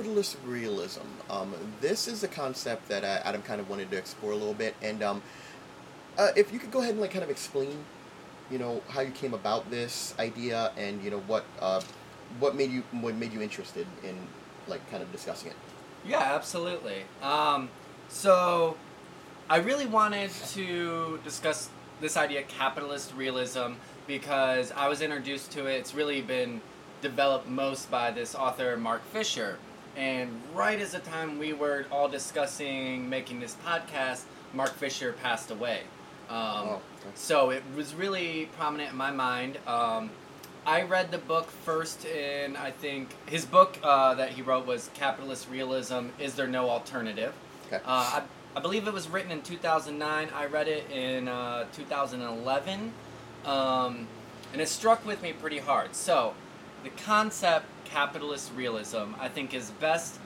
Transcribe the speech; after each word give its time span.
Capitalist 0.00 0.38
realism. 0.46 1.02
Um, 1.28 1.54
this 1.82 2.08
is 2.08 2.24
a 2.24 2.28
concept 2.28 2.88
that 2.88 3.04
uh, 3.04 3.20
Adam 3.22 3.42
kind 3.42 3.60
of 3.60 3.68
wanted 3.68 3.90
to 3.90 3.98
explore 3.98 4.32
a 4.32 4.34
little 4.34 4.54
bit, 4.54 4.74
and 4.80 5.02
um, 5.02 5.22
uh, 6.16 6.28
if 6.36 6.54
you 6.54 6.58
could 6.58 6.70
go 6.70 6.78
ahead 6.78 6.92
and 6.92 7.02
like 7.02 7.10
kind 7.10 7.22
of 7.22 7.28
explain, 7.28 7.84
you 8.50 8.58
know, 8.58 8.80
how 8.88 9.02
you 9.02 9.10
came 9.10 9.34
about 9.34 9.70
this 9.70 10.14
idea, 10.18 10.72
and 10.78 11.04
you 11.04 11.10
know 11.10 11.20
what 11.26 11.44
uh, 11.60 11.82
what 12.38 12.56
made 12.56 12.70
you 12.70 12.82
what 12.92 13.14
made 13.14 13.30
you 13.34 13.42
interested 13.42 13.86
in 14.02 14.16
like 14.68 14.80
kind 14.90 15.02
of 15.02 15.12
discussing 15.12 15.50
it. 15.50 15.56
Yeah, 16.06 16.34
absolutely. 16.34 17.02
Um, 17.20 17.68
so, 18.08 18.78
I 19.50 19.58
really 19.58 19.86
wanted 19.86 20.30
to 20.54 21.20
discuss 21.24 21.68
this 22.00 22.16
idea, 22.16 22.42
capitalist 22.44 23.12
realism, 23.14 23.72
because 24.06 24.72
I 24.72 24.88
was 24.88 25.02
introduced 25.02 25.52
to 25.52 25.66
it. 25.66 25.74
It's 25.74 25.94
really 25.94 26.22
been 26.22 26.62
developed 27.02 27.48
most 27.48 27.90
by 27.90 28.10
this 28.10 28.34
author, 28.34 28.78
Mark 28.78 29.04
Fisher. 29.04 29.58
And 30.00 30.40
right 30.54 30.80
as 30.80 30.92
the 30.92 30.98
time 31.00 31.38
we 31.38 31.52
were 31.52 31.84
all 31.92 32.08
discussing 32.08 33.10
making 33.10 33.38
this 33.38 33.54
podcast, 33.66 34.22
Mark 34.54 34.72
Fisher 34.72 35.12
passed 35.12 35.50
away. 35.50 35.80
Um, 36.30 36.36
Oh, 36.38 36.80
okay. 37.00 37.10
So 37.14 37.50
it 37.50 37.62
was 37.76 37.94
really 37.94 38.48
prominent 38.56 38.92
in 38.92 38.96
my 38.96 39.10
mind. 39.10 39.58
Um, 39.66 40.08
I 40.64 40.82
read 40.82 41.10
the 41.10 41.18
book 41.18 41.50
first 41.50 42.06
in, 42.06 42.56
I 42.56 42.70
think, 42.70 43.14
his 43.26 43.44
book 43.44 43.76
uh, 43.82 44.14
that 44.14 44.30
he 44.30 44.40
wrote 44.40 44.66
was 44.66 44.88
Capitalist 44.94 45.50
Realism 45.50 46.06
Is 46.18 46.34
There 46.34 46.46
No 46.46 46.70
Alternative? 46.70 47.34
Okay. 47.66 47.76
Uh, 47.76 47.80
I, 47.84 48.22
I 48.56 48.60
believe 48.60 48.88
it 48.88 48.94
was 48.94 49.06
written 49.06 49.30
in 49.30 49.42
2009. 49.42 50.28
I 50.34 50.46
read 50.46 50.66
it 50.66 50.90
in 50.90 51.28
uh, 51.28 51.66
2011. 51.74 52.92
Um, 53.44 54.06
and 54.54 54.62
it 54.62 54.68
struck 54.68 55.04
with 55.04 55.22
me 55.22 55.34
pretty 55.34 55.58
hard. 55.58 55.94
So, 55.94 56.32
the 56.84 56.90
concept 56.90 57.66
capitalist 57.92 58.52
realism, 58.54 59.14
I 59.18 59.28
think, 59.28 59.54
is 59.54 59.70
best 59.72 60.18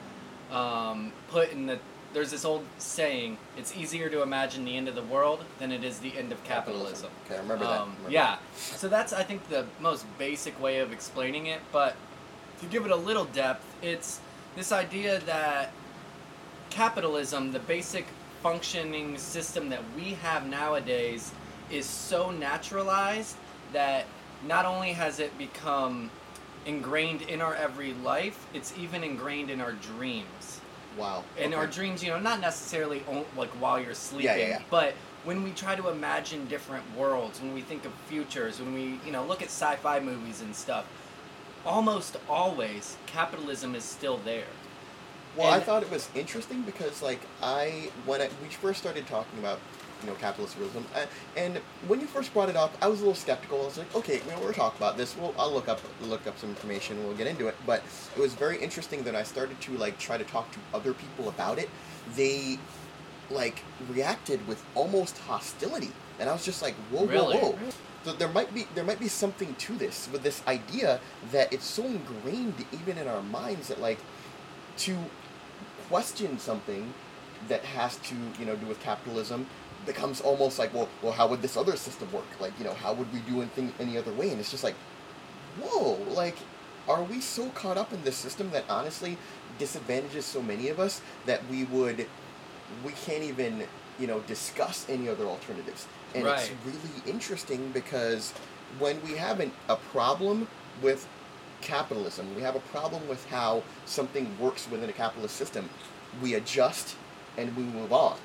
um, 0.51 1.11
put 1.29 1.51
in 1.51 1.65
the. 1.65 1.79
There's 2.13 2.31
this 2.31 2.45
old 2.45 2.63
saying: 2.77 3.37
"It's 3.57 3.75
easier 3.75 4.09
to 4.09 4.21
imagine 4.21 4.63
the 4.65 4.77
end 4.77 4.87
of 4.87 4.95
the 4.95 5.03
world 5.03 5.43
than 5.59 5.71
it 5.71 5.83
is 5.83 5.99
the 5.99 6.17
end 6.17 6.31
of 6.31 6.43
capitalism." 6.43 7.09
Okay, 7.25 7.35
I 7.35 7.39
remember 7.39 7.65
that. 7.65 7.81
Um, 7.81 7.89
Remember 7.89 8.11
yeah. 8.11 8.37
So 8.55 8.87
that's 8.87 9.11
I 9.11 9.23
think 9.23 9.49
the 9.49 9.65
most 9.79 10.05
basic 10.17 10.59
way 10.61 10.79
of 10.79 10.91
explaining 10.91 11.47
it. 11.47 11.59
But 11.71 11.95
to 12.61 12.65
give 12.67 12.85
it 12.85 12.91
a 12.91 12.95
little 12.95 13.25
depth, 13.25 13.65
it's 13.81 14.21
this 14.55 14.71
idea 14.71 15.19
that 15.21 15.71
capitalism, 16.69 17.51
the 17.51 17.59
basic 17.59 18.05
functioning 18.41 19.17
system 19.17 19.69
that 19.69 19.81
we 19.95 20.13
have 20.13 20.47
nowadays, 20.47 21.31
is 21.69 21.85
so 21.85 22.31
naturalized 22.31 23.35
that 23.73 24.05
not 24.47 24.65
only 24.65 24.93
has 24.93 25.19
it 25.19 25.35
become 25.37 26.11
ingrained 26.65 27.21
in 27.23 27.41
our 27.41 27.55
every 27.55 27.93
life, 27.93 28.45
it's 28.53 28.77
even 28.77 29.03
ingrained 29.03 29.49
in 29.49 29.61
our 29.61 29.73
dreams. 29.73 30.61
Wow. 30.97 31.23
In 31.37 31.47
okay. 31.47 31.55
our 31.55 31.67
dreams, 31.67 32.03
you 32.03 32.09
know, 32.09 32.19
not 32.19 32.39
necessarily 32.39 33.03
like 33.35 33.49
while 33.59 33.79
you're 33.79 33.93
sleeping, 33.93 34.39
yeah, 34.39 34.47
yeah. 34.47 34.61
but 34.69 34.93
when 35.25 35.43
we 35.43 35.51
try 35.51 35.75
to 35.75 35.89
imagine 35.89 36.45
different 36.45 36.83
worlds, 36.95 37.41
when 37.41 37.53
we 37.53 37.61
think 37.61 37.83
of 37.85 37.91
futures, 38.07 38.59
when 38.59 38.73
we, 38.73 38.99
you 39.05 39.11
know, 39.11 39.25
look 39.25 39.41
at 39.41 39.47
sci-fi 39.47 39.99
movies 39.99 40.41
and 40.41 40.55
stuff, 40.55 40.85
almost 41.65 42.17
always 42.29 42.95
capitalism 43.07 43.75
is 43.75 43.83
still 43.83 44.17
there. 44.23 44.45
Well, 45.35 45.51
I 45.51 45.59
thought 45.59 45.83
it 45.83 45.91
was 45.91 46.07
interesting 46.15 46.61
because, 46.61 47.01
like, 47.01 47.19
I 47.41 47.89
when 48.05 48.21
I, 48.21 48.29
we 48.41 48.47
first 48.47 48.79
started 48.79 49.05
talking 49.07 49.37
about, 49.39 49.59
you 50.01 50.09
know, 50.09 50.15
capitalist 50.15 50.57
realism, 50.57 50.79
uh, 50.95 51.05
and 51.37 51.57
when 51.87 51.99
you 52.01 52.07
first 52.07 52.33
brought 52.33 52.49
it 52.49 52.55
up, 52.55 52.75
I 52.81 52.87
was 52.87 52.99
a 52.99 53.03
little 53.03 53.15
skeptical. 53.15 53.61
I 53.61 53.65
was 53.65 53.77
like, 53.77 53.95
okay, 53.95 54.15
you 54.25 54.31
know, 54.31 54.39
we're 54.41 54.53
talking 54.53 54.77
about 54.77 54.97
this. 54.97 55.15
Well, 55.17 55.33
I'll 55.39 55.51
look 55.51 55.67
up 55.67 55.79
look 56.01 56.27
up 56.27 56.37
some 56.37 56.49
information. 56.49 57.03
We'll 57.05 57.15
get 57.15 57.27
into 57.27 57.47
it. 57.47 57.55
But 57.65 57.83
it 58.15 58.19
was 58.19 58.33
very 58.33 58.57
interesting 58.61 59.03
that 59.03 59.15
I 59.15 59.23
started 59.23 59.59
to 59.61 59.77
like 59.77 59.97
try 59.97 60.17
to 60.17 60.23
talk 60.25 60.51
to 60.51 60.59
other 60.73 60.93
people 60.93 61.29
about 61.29 61.57
it. 61.59 61.69
They 62.15 62.59
like 63.29 63.63
reacted 63.89 64.45
with 64.47 64.63
almost 64.75 65.17
hostility, 65.19 65.91
and 66.19 66.29
I 66.29 66.33
was 66.33 66.45
just 66.45 66.61
like, 66.61 66.75
whoa, 66.91 67.05
Really? 67.05 67.37
whoa, 67.37 67.51
whoa. 67.53 67.69
So 68.03 68.13
there 68.13 68.29
might 68.29 68.53
be 68.53 68.67
there 68.75 68.83
might 68.83 68.99
be 68.99 69.07
something 69.07 69.55
to 69.55 69.73
this 69.75 70.07
with 70.11 70.21
this 70.21 70.43
idea 70.47 70.99
that 71.31 71.51
it's 71.51 71.65
so 71.65 71.83
ingrained 71.85 72.65
even 72.71 72.97
in 72.99 73.07
our 73.07 73.23
minds 73.23 73.69
that 73.69 73.81
like 73.81 73.97
to 74.77 74.95
question 75.87 76.37
something 76.37 76.93
that 77.47 77.63
has 77.63 77.97
to 77.97 78.15
you 78.39 78.45
know 78.45 78.55
do 78.55 78.65
with 78.67 78.79
capitalism 78.79 79.47
becomes 79.85 80.21
almost 80.21 80.59
like 80.59 80.73
well 80.73 80.89
well 81.01 81.13
how 81.13 81.27
would 81.27 81.41
this 81.41 81.57
other 81.57 81.75
system 81.75 82.11
work? 82.11 82.25
Like 82.39 82.53
you 82.59 82.65
know 82.65 82.73
how 82.73 82.93
would 82.93 83.11
we 83.13 83.19
do 83.19 83.41
anything 83.41 83.73
any 83.79 83.97
other 83.97 84.13
way? 84.13 84.29
And 84.29 84.39
it's 84.39 84.51
just 84.51 84.63
like 84.63 84.75
whoa 85.61 85.93
like 86.13 86.37
are 86.87 87.03
we 87.03 87.19
so 87.19 87.49
caught 87.49 87.77
up 87.77 87.93
in 87.93 88.03
this 88.03 88.15
system 88.15 88.51
that 88.51 88.63
honestly 88.69 89.17
disadvantages 89.57 90.25
so 90.25 90.41
many 90.41 90.69
of 90.69 90.79
us 90.79 91.01
that 91.25 91.41
we 91.49 91.63
would 91.65 92.07
we 92.83 92.91
can't 93.05 93.23
even 93.23 93.63
you 93.99 94.07
know 94.07 94.19
discuss 94.21 94.85
any 94.89 95.09
other 95.09 95.25
alternatives? 95.25 95.87
And 96.13 96.25
it's 96.27 96.51
really 96.65 97.11
interesting 97.11 97.71
because 97.71 98.31
when 98.79 99.01
we 99.03 99.13
have 99.13 99.39
an, 99.39 99.51
a 99.67 99.75
problem 99.75 100.47
with 100.81 101.07
capitalism 101.61 102.35
we 102.35 102.41
have 102.41 102.55
a 102.55 102.59
problem 102.59 103.07
with 103.07 103.25
how 103.29 103.63
something 103.85 104.37
works 104.39 104.69
within 104.69 104.89
a 104.89 104.93
capitalist 104.93 105.35
system 105.35 105.69
we 106.21 106.35
adjust 106.35 106.95
and 107.37 107.55
we 107.55 107.63
move 107.63 107.91
on 107.91 108.17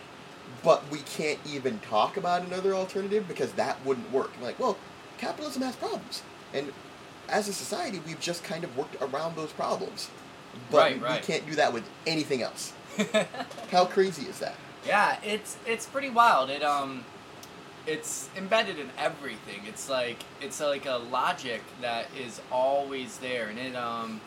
but 0.63 0.89
we 0.91 0.99
can't 1.01 1.39
even 1.51 1.79
talk 1.81 2.17
about 2.17 2.43
another 2.43 2.75
alternative 2.75 3.27
because 3.29 3.53
that 3.53 3.85
wouldn't 3.85 4.11
work. 4.13 4.31
Like 4.41 4.59
well 4.59 4.77
capitalism 5.19 5.63
has 5.63 5.77
problems. 5.77 6.23
And 6.53 6.73
as 7.29 7.49
a 7.49 7.53
society 7.53 8.01
we've 8.07 8.21
just 8.21 8.45
kind 8.45 8.65
of 8.65 8.77
worked 8.77 8.97
around 9.01 9.37
those 9.37 9.53
problems. 9.53 10.11
But 10.71 11.01
Right, 11.01 11.21
we 11.21 11.27
can't 11.27 11.47
do 11.47 11.55
that 11.57 11.73
with 11.73 11.85
anything 12.07 12.43
else. 12.43 12.73
How 13.71 13.85
crazy 13.85 14.27
is 14.27 14.41
that? 14.41 14.55
Yeah, 14.87 15.19
it's 15.23 15.57
it's 15.67 15.87
pretty 15.87 16.11
wild. 16.11 16.51
It 16.51 16.63
um, 16.63 17.05
it's 17.87 18.29
embedded 18.37 18.79
in 18.79 18.89
everything. 18.99 19.61
It's 19.67 19.89
like 19.89 20.25
it's 20.41 20.61
like 20.61 20.87
a 20.87 20.97
logic 20.97 21.63
that 21.81 22.07
is 22.19 22.41
always 22.51 23.19
there, 23.19 23.49
and 23.49 23.59
it 23.59 23.77
um, 23.77 24.21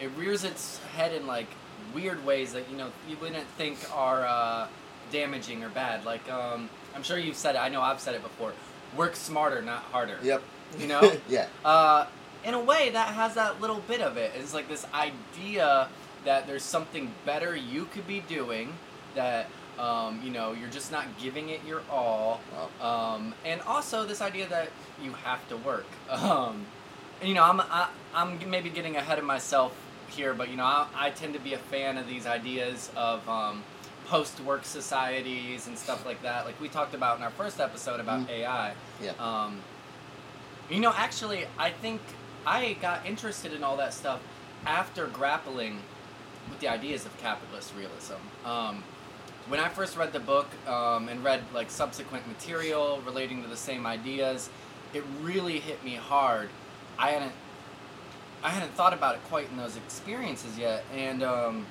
it 0.00 0.10
rears 0.16 0.44
its 0.44 0.78
head 0.96 1.12
in 1.12 1.26
like 1.26 1.48
weird 1.94 2.24
ways. 2.24 2.52
That 2.52 2.70
you 2.70 2.76
know 2.76 2.90
you 3.08 3.16
wouldn't 3.20 3.46
think 3.56 3.78
are 3.94 4.24
uh, 4.24 4.68
damaging 5.10 5.62
or 5.64 5.68
bad. 5.68 6.04
Like 6.04 6.30
um, 6.30 6.68
I'm 6.94 7.02
sure 7.02 7.18
you've 7.18 7.36
said 7.36 7.54
it. 7.54 7.58
I 7.58 7.68
know 7.68 7.80
I've 7.82 8.00
said 8.00 8.14
it 8.14 8.22
before. 8.22 8.52
Work 8.96 9.16
smarter, 9.16 9.62
not 9.62 9.82
harder. 9.84 10.18
yep 10.22 10.42
You 10.78 10.86
know. 10.86 11.12
yeah 11.28 11.46
uh, 11.64 12.06
in 12.44 12.54
a 12.54 12.60
way, 12.60 12.90
that 12.90 13.08
has 13.14 13.34
that 13.34 13.60
little 13.60 13.80
bit 13.88 14.00
of 14.00 14.16
it. 14.16 14.30
It's 14.38 14.54
like 14.54 14.68
this 14.68 14.86
idea 14.94 15.88
that 16.24 16.46
there's 16.46 16.62
something 16.62 17.12
better 17.26 17.54
you 17.56 17.84
could 17.86 18.06
be 18.06 18.20
doing 18.20 18.72
that 19.14 19.46
um, 19.78 20.20
you 20.24 20.30
know 20.30 20.52
you're 20.52 20.68
just 20.70 20.90
not 20.92 21.06
giving 21.20 21.48
it 21.50 21.60
your 21.66 21.82
all, 21.90 22.40
Wow. 22.80 23.14
um, 23.16 23.34
and 23.44 23.60
also 23.62 24.04
this 24.04 24.20
idea 24.20 24.48
that 24.48 24.70
you 25.02 25.12
have 25.24 25.46
to 25.48 25.56
work. 25.56 25.86
Um, 26.10 26.66
and, 27.20 27.28
you 27.28 27.34
know, 27.34 27.42
I'm 27.44 27.60
I, 27.60 27.88
I'm 28.14 28.38
maybe 28.48 28.70
getting 28.70 28.96
ahead 28.96 29.18
of 29.18 29.24
myself 29.24 29.72
here, 30.08 30.34
but 30.34 30.48
you 30.50 30.56
know, 30.56 30.64
I, 30.64 30.86
I 30.94 31.10
tend 31.10 31.34
to 31.34 31.40
be 31.40 31.54
a 31.54 31.58
fan 31.58 31.98
of 31.98 32.06
these 32.06 32.26
ideas 32.26 32.90
of 32.96 33.28
um, 34.08 34.18
post-work 34.20 34.64
societies 34.64 35.66
and 35.66 35.76
stuff 35.78 36.04
like 36.06 36.22
that. 36.22 36.44
Like 36.46 36.60
we 36.60 36.68
talked 36.68 36.94
about 36.94 37.16
in 37.18 37.22
our 37.22 37.30
first 37.30 37.60
episode 37.60 38.00
about 38.00 38.20
Mhm. 38.26 38.30
AI. 38.30 38.74
yeah 39.00 39.12
Um, 39.18 39.60
you 40.70 40.80
know, 40.80 40.92
actually, 40.96 41.46
I 41.58 41.70
think 41.70 42.00
I 42.46 42.74
got 42.74 43.06
interested 43.06 43.52
in 43.52 43.62
all 43.64 43.76
that 43.78 43.94
stuff 43.94 44.20
after 44.66 45.06
grappling 45.06 45.80
with 46.50 46.60
the 46.60 46.68
ideas 46.68 47.06
of 47.06 47.16
capitalist 47.18 47.72
realism. 47.76 48.14
Um, 48.44 48.82
when 49.48 49.60
I 49.60 49.68
first 49.68 49.96
read 49.96 50.12
the 50.12 50.20
book 50.20 50.46
um, 50.66 51.08
and 51.08 51.24
read 51.24 51.42
like 51.54 51.70
subsequent 51.70 52.26
material 52.28 53.00
relating 53.06 53.42
to 53.42 53.48
the 53.48 53.56
same 53.56 53.86
ideas, 53.86 54.50
it 54.92 55.04
really 55.22 55.58
hit 55.60 55.82
me 55.84 55.94
hard. 55.96 56.50
I 56.98 57.10
hadn't, 57.10 57.32
I 58.42 58.50
hadn't 58.50 58.74
thought 58.74 58.92
about 58.92 59.14
it 59.16 59.20
quite 59.28 59.48
in 59.50 59.56
those 59.56 59.76
experiences 59.76 60.58
yet, 60.58 60.84
and 60.94 61.22
um, 61.22 61.66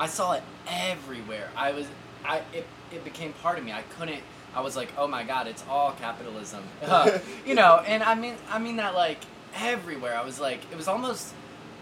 I 0.00 0.06
saw 0.06 0.32
it 0.32 0.42
everywhere. 0.66 1.50
I 1.54 1.72
was, 1.72 1.86
I 2.24 2.38
it, 2.54 2.66
it 2.90 3.04
became 3.04 3.34
part 3.34 3.58
of 3.58 3.64
me. 3.64 3.72
I 3.72 3.82
couldn't. 3.98 4.22
I 4.54 4.62
was 4.62 4.74
like, 4.74 4.88
oh 4.96 5.06
my 5.06 5.22
god, 5.22 5.46
it's 5.46 5.62
all 5.68 5.92
capitalism, 5.92 6.64
Uh, 6.82 7.18
you 7.46 7.54
know. 7.54 7.84
And 7.86 8.02
I 8.02 8.14
mean, 8.14 8.34
I 8.48 8.58
mean 8.58 8.76
that 8.76 8.94
like 8.94 9.18
everywhere. 9.54 10.16
I 10.16 10.24
was 10.24 10.40
like, 10.40 10.60
it 10.72 10.76
was 10.76 10.88
almost 10.88 11.34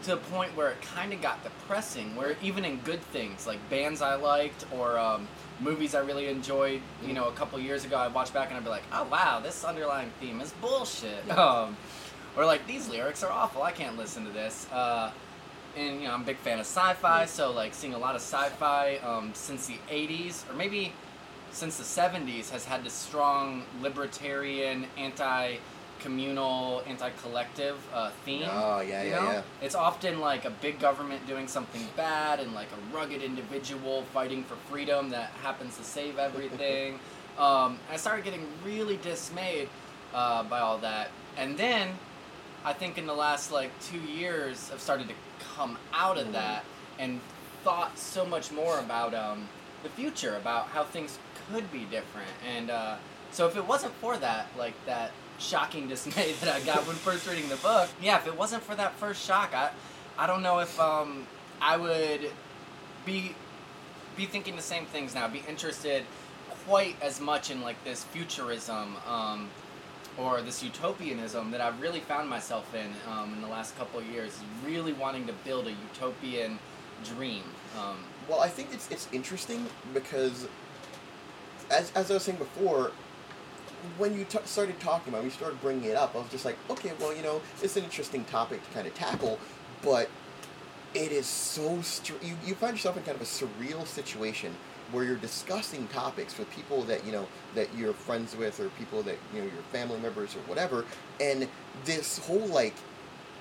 to 0.03 0.15
a 0.15 0.17
point 0.17 0.55
where 0.57 0.71
it 0.71 0.83
kind 0.83 1.13
of 1.13 1.23
got 1.23 1.43
depressing. 1.45 2.17
Where 2.17 2.37
even 2.43 2.65
in 2.65 2.79
good 2.79 3.01
things 3.01 3.47
like 3.47 3.61
bands 3.71 4.03
I 4.03 4.17
liked 4.17 4.67
or 4.73 4.99
um, 4.99 5.29
movies 5.61 5.95
I 5.95 6.01
really 6.01 6.27
enjoyed, 6.27 6.83
you 7.07 7.13
know, 7.13 7.29
a 7.29 7.33
couple 7.33 7.61
years 7.61 7.85
ago, 7.85 7.99
I'd 7.99 8.13
watch 8.13 8.35
back 8.35 8.49
and 8.49 8.57
I'd 8.57 8.65
be 8.65 8.71
like, 8.71 8.85
oh 8.93 9.05
wow, 9.05 9.39
this 9.41 9.65
underlying 9.65 10.11
theme 10.21 10.41
is 10.41 10.51
bullshit. 10.61 11.31
Um, 11.39 11.77
or 12.37 12.45
like 12.45 12.67
these 12.67 12.89
lyrics 12.89 13.23
are 13.23 13.31
awful. 13.31 13.63
I 13.63 13.71
can't 13.71 13.97
listen 13.97 14.25
to 14.25 14.33
this. 14.33 14.67
Uh, 14.73 15.13
and 15.79 16.01
you 16.01 16.09
know, 16.09 16.15
I'm 16.15 16.23
a 16.23 16.25
big 16.25 16.39
fan 16.39 16.59
of 16.59 16.67
sci-fi, 16.67 17.27
so 17.27 17.53
like 17.53 17.75
seeing 17.75 17.95
a 17.95 17.99
lot 17.99 18.15
of 18.15 18.21
sci-fi 18.21 18.97
um, 18.97 19.31
since 19.35 19.67
the 19.67 19.79
'80s, 19.91 20.49
or 20.51 20.55
maybe 20.55 20.93
since 21.51 21.77
the 21.79 21.85
'70s, 21.85 22.51
has 22.51 22.65
had 22.65 22.85
this 22.85 22.93
strong 22.93 23.63
libertarian, 23.81 24.87
anti 24.97 25.57
communal, 26.01 26.83
anti-collective 26.87 27.77
uh, 27.93 28.11
theme. 28.25 28.47
Oh 28.51 28.81
yeah, 28.81 29.03
you 29.03 29.11
yeah, 29.11 29.17
know? 29.17 29.33
yeah. 29.33 29.43
It's 29.61 29.75
often 29.75 30.21
like 30.21 30.45
a 30.45 30.51
big 30.51 30.79
government 30.79 31.27
doing 31.27 31.49
something 31.49 31.83
bad 31.97 32.41
and 32.41 32.55
like 32.55 32.69
a 32.69 32.97
rugged 32.97 33.23
individual 33.23 34.03
fighting 34.15 34.45
for 34.45 34.55
freedom 34.71 35.11
that 35.11 35.31
happens 35.43 35.77
to 35.77 35.83
save 35.83 36.19
everything. 36.29 37.01
um, 37.39 37.79
I 37.91 37.97
started 37.97 38.25
getting 38.25 38.47
really 38.65 38.97
dismayed 38.99 39.69
uh, 40.15 40.43
by 40.45 40.61
all 40.61 40.79
that. 40.79 41.11
And 41.37 41.57
then 41.57 41.89
I 42.65 42.73
think 42.73 42.99
in 42.99 43.07
the 43.07 43.15
last 43.15 43.51
like 43.53 43.71
two 43.81 43.99
years, 44.01 44.71
I've 44.73 44.81
started 44.81 45.09
to 45.09 45.15
come 45.57 45.79
out 45.93 46.19
of 46.19 46.29
Mhm. 46.29 46.33
that 46.33 46.65
and 46.99 47.21
thought 47.65 47.99
so 47.99 48.25
much 48.27 48.51
more 48.51 48.79
about 48.79 49.15
um, 49.15 49.49
the 49.83 49.89
future, 49.91 50.37
about 50.37 50.69
how 50.69 50.85
things 50.85 51.19
could 51.51 51.71
be 51.73 51.85
different. 51.85 52.31
And 52.47 52.71
uh, 52.71 52.97
so 53.33 53.47
if 53.47 53.57
it 53.57 53.67
wasn't 53.67 53.95
for 53.97 54.17
that, 54.19 54.47
like 54.59 54.75
that 54.87 55.13
shocking 55.39 55.89
dismay 55.89 56.33
that 56.41 56.55
I 56.55 56.61
got 56.61 56.87
when 56.87 56.97
first 56.97 57.27
reading 57.29 57.49
the 57.49 57.57
book, 57.57 57.89
yeah, 58.03 58.19
if 58.19 58.27
it 58.27 58.37
wasn't 58.37 58.63
for 58.63 58.75
that 58.75 58.95
first 58.95 59.25
shock, 59.25 59.55
I, 59.55 59.71
I 60.17 60.27
don't 60.27 60.43
know 60.43 60.59
if 60.59 60.79
um, 60.81 61.27
I 61.61 61.77
would 61.77 62.31
be 63.07 63.35
be 64.17 64.27
thinking 64.27 64.57
the 64.57 64.63
same 64.63 64.85
things 64.87 65.15
now, 65.15 65.29
be 65.29 65.45
interested 65.49 66.05
quite 66.67 66.97
as 67.01 67.21
much 67.21 67.51
in 67.53 67.63
like 67.63 67.83
this 67.85 68.03
futurism 68.05 68.97
um, 69.07 69.49
or 70.19 70.43
this 70.43 70.63
utopianism 70.63 71.51
that 71.53 71.61
I've 71.61 71.81
really 71.81 72.01
found 72.01 72.29
myself 72.29 72.75
in 72.75 72.91
um, 73.11 73.33
in 73.35 73.41
the 73.41 73.49
last 73.49 73.77
couple 73.79 74.01
of 74.01 74.07
years, 74.07 74.33
is 74.33 74.41
really 74.65 74.93
wanting 74.93 75.27
to 75.27 75.33
build 75.45 75.67
a 75.67 75.71
utopian 75.71 76.59
dream. 77.05 77.45
Um, 77.79 77.99
Well, 78.29 78.41
I 78.41 78.49
think 78.49 78.69
it's 78.73 78.91
it's 78.91 79.09
interesting 79.13 79.67
because, 79.95 80.49
as 81.71 81.93
as 81.95 82.11
I 82.11 82.15
was 82.15 82.25
saying 82.25 82.39
before, 82.39 82.91
when 83.97 84.19
you 84.19 84.25
t- 84.25 84.39
started 84.45 84.81
talking 84.81 85.13
about, 85.13 85.23
it, 85.23 85.27
you 85.27 85.31
started 85.31 85.61
bringing 85.61 85.91
it 85.91 85.97
up. 85.97 86.15
I 86.17 86.19
was 86.19 86.31
just 86.31 86.45
like, 86.45 86.59
okay, 86.69 86.93
well, 86.99 87.15
you 87.15 87.23
know, 87.23 87.41
it's 87.63 87.77
an 87.77 87.85
interesting 87.85 88.25
topic 88.25 88.65
to 88.67 88.71
kind 88.75 88.87
of 88.87 88.95
tackle, 88.95 89.39
but 89.83 90.11
it 90.95 91.13
is 91.13 91.27
so 91.27 91.81
str- 91.83 92.23
you 92.23 92.37
you 92.45 92.55
find 92.55 92.75
yourself 92.75 92.97
in 92.97 93.03
kind 93.05 93.15
of 93.15 93.23
a 93.23 93.25
surreal 93.25 93.87
situation 93.87 94.55
where 94.91 95.05
you're 95.05 95.17
discussing 95.17 95.89
topics 95.89 96.39
with 96.39 96.51
people 96.51 96.85
that 96.85 97.05
you 97.05 97.13
know 97.13 97.29
that 97.55 97.75
you're 97.75 97.95
friends 97.95 98.37
with 98.37 98.61
or 98.61 98.71
people 98.71 99.03
that 99.05 99.19
you 99.33 99.41
know 99.43 99.47
your 99.49 99.63
family 99.65 100.01
members 100.01 100.37
or 100.37 100.41
whatever, 100.43 100.87
and 101.21 101.49
this 101.85 102.19
whole 102.19 102.47
like 102.49 102.75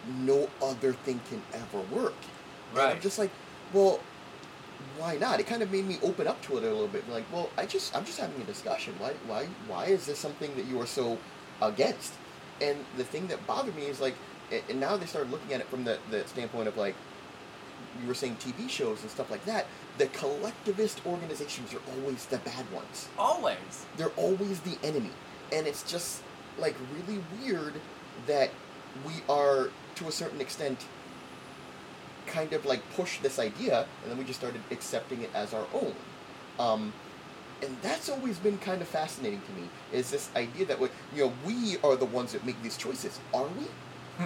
no 0.06 0.50
other 0.62 0.94
thing 0.94 1.22
can 1.30 1.44
ever 1.54 1.82
work. 1.82 2.16
And 2.82 2.92
I'm 2.92 3.00
Right. 3.00 3.02
just 3.02 3.18
like, 3.20 3.32
well, 3.72 4.06
why 4.98 5.18
not? 5.18 5.40
It 5.40 5.48
kind 5.48 5.64
of 5.64 5.72
made 5.72 5.86
me 5.86 6.00
open 6.02 6.28
up 6.28 6.42
to 6.44 6.58
it 6.58 6.64
a 6.64 6.68
little 6.68 6.88
bit. 6.88 7.08
Like, 7.10 7.32
well, 7.32 7.52
I 7.58 7.66
just 7.66 7.96
I'm 7.96 8.06
just 8.06 8.20
having 8.20 8.42
a 8.42 8.46
discussion. 8.46 8.96
Why 9.00 9.14
why 9.26 9.48
why 9.68 9.86
is 9.88 10.06
this 10.06 10.20
something 10.20 10.56
that 10.56 10.66
you 10.66 10.80
are 10.82 10.88
so 10.88 11.20
against? 11.62 12.20
And 12.62 12.86
the 12.98 13.04
thing 13.06 13.28
that 13.28 13.46
bothered 13.48 13.76
me 13.76 13.88
is 13.88 14.00
like, 14.02 14.18
and 14.70 14.80
now 14.80 14.98
they 14.98 15.06
started 15.06 15.32
looking 15.32 15.54
at 15.54 15.62
it 15.62 15.70
from 15.70 15.84
the 15.84 16.00
the 16.10 16.28
standpoint 16.28 16.68
of 16.68 16.78
like, 16.78 16.98
you 18.02 18.08
were 18.08 18.14
saying 18.14 18.38
TV 18.38 18.70
shows 18.70 19.02
and 19.02 19.10
stuff 19.10 19.32
like 19.32 19.44
that. 19.46 19.66
The 19.98 20.08
collectivist 20.08 21.02
organizations 21.06 21.74
are 21.74 21.82
always 21.98 22.26
the 22.26 22.38
bad 22.38 22.72
ones. 22.72 23.10
always. 23.18 23.86
They're 23.98 24.10
always 24.10 24.60
the 24.62 24.78
enemy, 24.84 25.12
and 25.52 25.66
it's 25.68 25.90
just 25.90 26.22
like 26.60 26.76
really 26.94 27.22
weird 27.42 27.74
that 28.28 28.52
we 29.06 29.14
are 29.30 29.70
to 29.96 30.08
a 30.08 30.12
certain 30.12 30.42
extent 30.42 30.86
kind 32.26 32.54
of 32.54 32.66
like 32.66 32.82
push 32.96 33.20
this 33.20 33.40
idea 33.40 33.86
and 34.02 34.12
then 34.12 34.18
we 34.18 34.24
just 34.24 34.40
started 34.40 34.62
accepting 34.72 35.22
it 35.22 35.30
as 35.34 35.54
our 35.54 35.66
own 35.74 35.94
um, 36.60 36.94
and 37.62 37.76
that's 37.82 38.10
always 38.10 38.38
been 38.38 38.58
kind 38.58 38.82
of 38.82 38.88
fascinating 38.88 39.42
to 39.42 39.52
me 39.54 39.70
is 39.94 40.12
this 40.12 40.30
idea 40.36 40.66
that 40.66 40.80
we, 40.80 40.90
you 41.16 41.26
know 41.26 41.34
we 41.46 41.78
are 41.84 41.96
the 41.96 42.06
ones 42.06 42.34
that 42.34 42.46
make 42.46 42.62
these 42.62 42.76
choices 42.76 43.20
are 43.34 43.48
we 43.60 43.66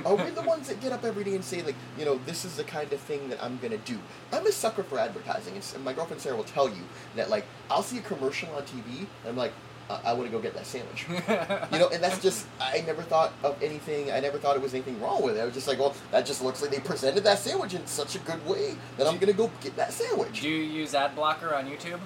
are 0.06 0.16
we 0.16 0.30
the 0.32 0.42
ones 0.42 0.68
that 0.68 0.80
get 0.82 0.92
up 0.92 1.04
every 1.04 1.24
day 1.24 1.36
and 1.36 1.44
say 1.44 1.62
like 1.64 1.76
you 1.98 2.06
know 2.06 2.20
this 2.26 2.46
is 2.46 2.56
the 2.56 2.64
kind 2.64 2.92
of 2.94 3.00
thing 3.00 3.30
that 3.30 3.44
i'm 3.44 3.58
gonna 3.58 3.78
do 3.80 3.98
i'm 4.32 4.46
a 4.46 4.52
sucker 4.52 4.84
for 4.84 5.00
advertising 5.00 5.54
and 5.56 5.84
my 5.84 5.94
girlfriend 5.94 6.22
sarah 6.22 6.36
will 6.36 6.44
tell 6.44 6.70
you 6.70 6.84
that 7.16 7.30
like 7.30 7.46
i'll 7.70 7.84
see 7.84 7.98
a 7.98 8.02
commercial 8.02 8.50
on 8.56 8.64
tv 8.64 9.00
and 9.00 9.08
i'm 9.28 9.38
like 9.38 9.54
i 10.06 10.14
want 10.14 10.26
to 10.26 10.32
go 10.32 10.40
get 10.40 10.54
that 10.54 10.66
sandwich 10.66 11.06
you 11.10 11.80
know, 11.80 11.90
and 11.90 12.02
that's 12.02 12.22
just 12.22 12.46
I 12.60 12.82
never 12.88 13.02
thought 13.02 13.34
of 13.44 13.62
anything. 13.62 14.12
I 14.12 14.20
never 14.20 14.38
thought 14.38 14.56
it 14.56 14.62
was 14.62 14.74
anything 14.74 15.00
wrong 15.02 15.22
with 15.22 15.38
it. 15.38 15.42
I 15.42 15.46
was 15.46 15.54
just 15.54 15.68
like, 15.68 15.80
well, 15.80 15.96
that 16.12 16.26
just 16.26 16.42
looks 16.42 16.62
like 16.62 16.72
they 16.72 16.80
presented 16.80 17.24
that 17.24 17.40
sandwich 17.40 17.74
in 17.74 17.86
such 17.86 18.16
a 18.16 18.20
good 18.20 18.46
way 18.48 18.76
that 18.98 19.08
I'm 19.08 19.18
gonna 19.18 19.34
go 19.34 19.52
get 19.62 19.76
that 19.76 19.92
sandwich. 19.92 20.42
Do 20.42 20.50
you 20.50 20.64
use 20.64 20.94
ad 20.94 21.16
blocker 21.16 21.54
on 21.54 21.66
YouTube? 21.66 22.00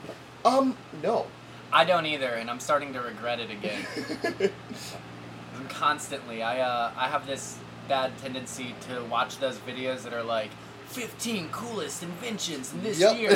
Um, 0.43 0.75
no. 1.03 1.27
I 1.71 1.83
don't 1.83 2.05
either, 2.05 2.27
and 2.27 2.49
I'm 2.49 2.59
starting 2.59 2.93
to 2.93 3.01
regret 3.01 3.39
it 3.39 3.49
again. 3.51 4.51
Constantly, 5.69 6.41
I 6.41 6.59
uh, 6.61 6.91
I 6.95 7.07
have 7.07 7.27
this 7.27 7.57
bad 7.87 8.17
tendency 8.19 8.75
to 8.89 9.03
watch 9.05 9.37
those 9.39 9.57
videos 9.59 10.03
that 10.03 10.13
are 10.13 10.23
like 10.23 10.51
15 10.87 11.49
coolest 11.49 12.03
inventions 12.03 12.73
in 12.73 12.83
this 12.83 12.99
Yep. 12.99 13.17
year, 13.17 13.31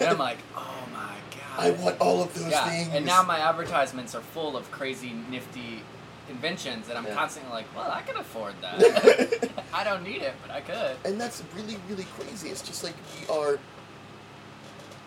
and 0.00 0.08
I'm 0.08 0.18
like, 0.18 0.38
oh 0.56 0.84
my 0.92 1.14
god. 1.30 1.58
I 1.58 1.70
want 1.70 2.00
all 2.00 2.22
of 2.22 2.34
those 2.34 2.50
yeah, 2.50 2.68
things. 2.68 2.90
and 2.94 3.06
now 3.06 3.22
my 3.22 3.38
advertisements 3.38 4.14
are 4.14 4.20
full 4.20 4.56
of 4.56 4.70
crazy, 4.70 5.12
nifty 5.30 5.82
inventions, 6.28 6.88
and 6.88 6.96
I'm 6.98 7.06
Yeah. 7.06 7.14
constantly 7.14 7.52
like, 7.52 7.66
well, 7.76 7.90
I 7.90 8.02
can 8.02 8.16
afford 8.16 8.54
that. 8.62 9.50
I 9.74 9.84
don't 9.84 10.02
need 10.02 10.22
it, 10.22 10.34
but 10.42 10.50
I 10.50 10.60
could. 10.60 10.96
and 11.04 11.20
that's 11.20 11.42
really 11.54 11.76
really 11.88 12.06
crazy. 12.18 12.48
It's 12.48 12.62
just 12.62 12.82
like 12.82 12.94
we 13.20 13.34
are 13.34 13.58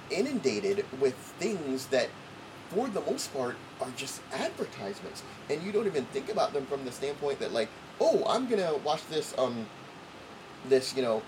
inundated 0.10 0.86
with 1.00 1.16
things 1.16 1.88
that, 1.88 2.10
for 2.70 2.88
the 2.88 3.02
most 3.02 3.34
part, 3.34 3.56
are 3.82 3.90
just 3.96 4.22
advertisements, 4.34 5.24
and 5.50 5.62
you 5.64 5.72
don't 5.72 5.88
even 5.88 6.06
think 6.06 6.30
about 6.30 6.54
them 6.54 6.66
from 6.66 6.86
the 6.86 6.92
standpoint 6.92 7.40
that 7.40 7.52
like, 7.54 7.70
oh, 8.00 8.24
I'm 8.28 8.48
gonna 8.50 8.76
watch 8.78 9.06
this 9.08 9.34
um, 9.38 9.66
this 10.68 10.96
you 10.96 11.02
know 11.02 11.22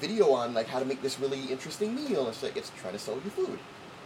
video 0.00 0.32
on 0.32 0.52
like 0.54 0.66
how 0.66 0.78
to 0.78 0.84
make 0.84 1.02
this 1.02 1.18
really 1.20 1.40
interesting 1.44 1.94
meal. 1.94 2.28
It's 2.28 2.42
like 2.42 2.56
it's 2.56 2.70
trying 2.80 2.92
to 2.94 2.98
sell 2.98 3.14
you 3.24 3.30
food. 3.30 3.58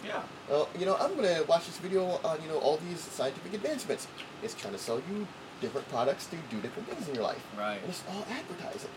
Yeah. 0.04 0.22
Uh, 0.50 0.64
you 0.78 0.86
know, 0.86 0.96
I'm 0.96 1.14
gonna 1.16 1.42
watch 1.48 1.66
this 1.66 1.78
video 1.78 2.20
on 2.24 2.40
you 2.42 2.48
know 2.48 2.58
all 2.58 2.78
these 2.88 3.00
scientific 3.00 3.54
advancements. 3.54 4.06
It's 4.42 4.54
trying 4.54 4.72
to 4.74 4.78
sell 4.78 5.00
you 5.10 5.26
different 5.60 5.88
products 5.90 6.26
to 6.26 6.36
do 6.50 6.58
different 6.60 6.88
things 6.88 7.06
in 7.08 7.14
your 7.14 7.24
life, 7.24 7.42
Right. 7.58 7.78
and 7.82 7.90
it's 7.90 8.02
all 8.10 8.26
advertising. 8.30 8.88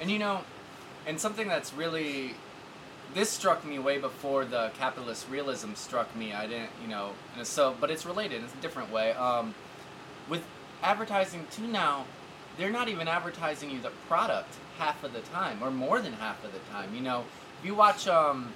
And 0.00 0.10
you 0.10 0.18
know, 0.18 0.40
and 1.06 1.20
something 1.20 1.48
that's 1.48 1.72
really 1.72 2.34
this 3.14 3.30
struck 3.30 3.64
me 3.64 3.78
way 3.78 3.98
before 3.98 4.44
the 4.44 4.70
capitalist 4.78 5.26
realism 5.30 5.72
struck 5.74 6.14
me. 6.14 6.32
I 6.34 6.46
didn't, 6.46 6.70
you 6.82 6.88
know, 6.88 7.12
and 7.36 7.46
so 7.46 7.74
but 7.80 7.90
it's 7.90 8.04
related. 8.04 8.42
It's 8.44 8.52
a 8.54 8.56
different 8.58 8.90
way. 8.92 9.12
Um, 9.12 9.54
with 10.28 10.42
advertising 10.82 11.46
too 11.50 11.66
now, 11.66 12.04
they're 12.56 12.70
not 12.70 12.88
even 12.88 13.08
advertising 13.08 13.70
you 13.70 13.80
the 13.80 13.90
product 14.08 14.54
half 14.78 15.02
of 15.04 15.12
the 15.12 15.20
time, 15.20 15.62
or 15.62 15.70
more 15.70 16.00
than 16.00 16.12
half 16.14 16.42
of 16.44 16.52
the 16.52 16.58
time. 16.72 16.94
You 16.94 17.00
know, 17.02 17.24
if 17.60 17.66
you 17.66 17.74
watch 17.74 18.06
um, 18.08 18.52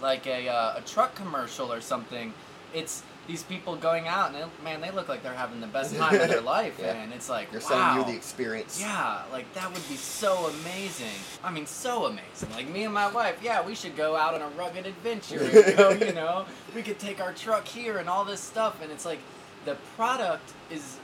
like 0.00 0.26
a 0.26 0.48
uh, 0.48 0.76
a 0.78 0.80
truck 0.82 1.14
commercial 1.14 1.72
or 1.72 1.80
something, 1.80 2.32
it's 2.74 3.02
these 3.26 3.42
people 3.44 3.76
going 3.76 4.08
out 4.08 4.34
and 4.34 4.34
they, 4.34 4.64
man, 4.64 4.80
they 4.80 4.90
look 4.90 5.08
like 5.08 5.22
they're 5.22 5.32
having 5.34 5.60
the 5.60 5.66
best 5.66 5.94
time 5.94 6.20
of 6.20 6.28
their 6.28 6.40
life, 6.56 6.76
Yeah. 6.80 6.94
and 6.94 7.12
it's 7.12 7.28
like 7.28 7.50
They're 7.52 7.60
wow. 7.60 7.68
selling 7.94 7.98
you 7.98 8.12
the 8.12 8.16
experience. 8.16 8.80
Yeah, 8.80 9.22
like 9.30 9.52
that 9.54 9.72
would 9.72 9.86
be 9.88 9.94
so 9.94 10.46
amazing. 10.62 11.06
I 11.44 11.50
mean, 11.52 11.66
so 11.66 12.06
amazing. 12.06 12.50
Like 12.52 12.68
me 12.68 12.84
and 12.84 12.92
my 12.94 13.08
wife, 13.12 13.38
yeah, 13.42 13.64
we 13.64 13.74
should 13.76 13.94
go 13.96 14.16
out 14.16 14.34
on 14.34 14.40
a 14.42 14.48
rugged 14.56 14.84
adventure. 14.86 15.38
And 15.44 15.76
go, 15.76 15.90
you 15.90 16.12
know, 16.14 16.44
we 16.74 16.82
could 16.82 16.98
take 16.98 17.20
our 17.20 17.32
truck 17.32 17.68
here 17.68 17.98
and 17.98 18.08
all 18.08 18.24
this 18.24 18.40
stuff, 18.40 18.82
and 18.82 18.90
it's 18.90 19.04
like 19.04 19.20
the 19.64 19.76
product 19.96 20.52
is 20.70 20.98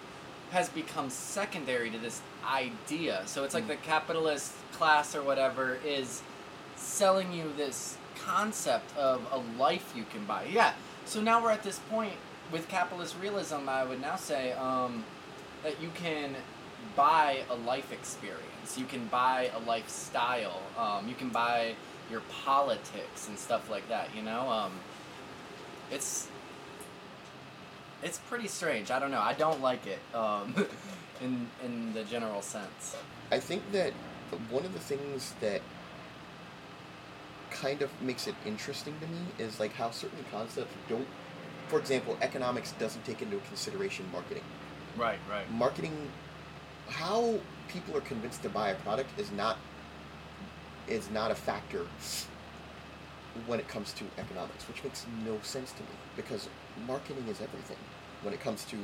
has 0.50 0.68
become 0.68 1.10
secondary 1.10 1.90
to 1.90 1.98
this 1.98 2.20
idea. 2.44 3.22
So 3.26 3.44
it's 3.44 3.54
like 3.54 3.64
Mm. 3.64 3.68
the 3.68 3.76
capitalist 3.76 4.52
class 4.72 5.14
or 5.14 5.22
whatever 5.22 5.78
is 5.84 6.22
selling 6.76 7.32
you 7.32 7.52
this 7.56 7.96
concept 8.24 8.96
of 8.96 9.26
a 9.32 9.38
life 9.60 9.92
you 9.96 10.04
can 10.04 10.24
buy. 10.24 10.44
Yeah. 10.44 10.72
So 11.04 11.20
now 11.20 11.42
we're 11.42 11.50
at 11.50 11.62
this 11.62 11.78
point 11.90 12.14
with 12.52 12.68
capitalist 12.68 13.16
realism. 13.20 13.68
I 13.68 13.84
would 13.84 14.00
now 14.00 14.16
say 14.16 14.52
um, 14.52 15.04
that 15.62 15.80
you 15.80 15.90
can 15.94 16.34
buy 16.94 17.42
a 17.50 17.54
life 17.54 17.92
experience. 17.92 18.78
You 18.78 18.86
can 18.86 19.06
buy 19.06 19.50
a 19.54 19.58
lifestyle. 19.60 20.62
Um, 20.78 21.08
you 21.08 21.14
can 21.14 21.28
buy 21.30 21.74
your 22.10 22.22
politics 22.44 23.26
and 23.28 23.38
stuff 23.38 23.68
like 23.68 23.88
that. 23.88 24.14
You 24.14 24.22
know, 24.22 24.48
um, 24.48 24.72
it's 25.90 26.28
it's 28.06 28.18
pretty 28.18 28.46
strange. 28.46 28.90
I 28.92 29.00
don't 29.00 29.10
know. 29.10 29.20
I 29.20 29.32
don't 29.32 29.60
like 29.60 29.84
it 29.86 29.98
um, 30.14 30.54
in 31.20 31.48
in 31.64 31.92
the 31.92 32.04
general 32.04 32.40
sense. 32.40 32.96
I 33.32 33.40
think 33.40 33.62
that 33.72 33.92
one 34.48 34.64
of 34.64 34.72
the 34.72 34.78
things 34.78 35.34
that 35.40 35.60
kind 37.50 37.82
of 37.82 37.90
makes 38.00 38.26
it 38.26 38.34
interesting 38.44 38.94
to 39.00 39.06
me 39.08 39.22
is 39.38 39.58
like 39.58 39.72
how 39.72 39.90
certain 39.90 40.24
concepts 40.30 40.72
don't. 40.88 41.08
For 41.68 41.80
example, 41.80 42.16
economics 42.22 42.72
doesn't 42.78 43.04
take 43.04 43.22
into 43.22 43.38
consideration 43.48 44.06
marketing. 44.12 44.44
Right. 44.96 45.18
Right. 45.28 45.50
Marketing, 45.50 46.08
how 46.88 47.40
people 47.66 47.96
are 47.96 48.02
convinced 48.12 48.42
to 48.44 48.48
buy 48.48 48.68
a 48.70 48.76
product 48.76 49.10
is 49.18 49.32
not 49.32 49.58
is 50.86 51.10
not 51.10 51.32
a 51.32 51.34
factor 51.34 51.86
when 53.46 53.58
it 53.58 53.66
comes 53.66 53.92
to 53.92 54.04
economics, 54.18 54.68
which 54.68 54.84
makes 54.84 55.04
no 55.24 55.38
sense 55.42 55.72
to 55.72 55.82
me 55.82 55.96
because 56.14 56.48
marketing 56.86 57.24
is 57.28 57.40
everything 57.40 57.76
when 58.26 58.34
it 58.34 58.40
comes 58.40 58.64
to 58.66 58.76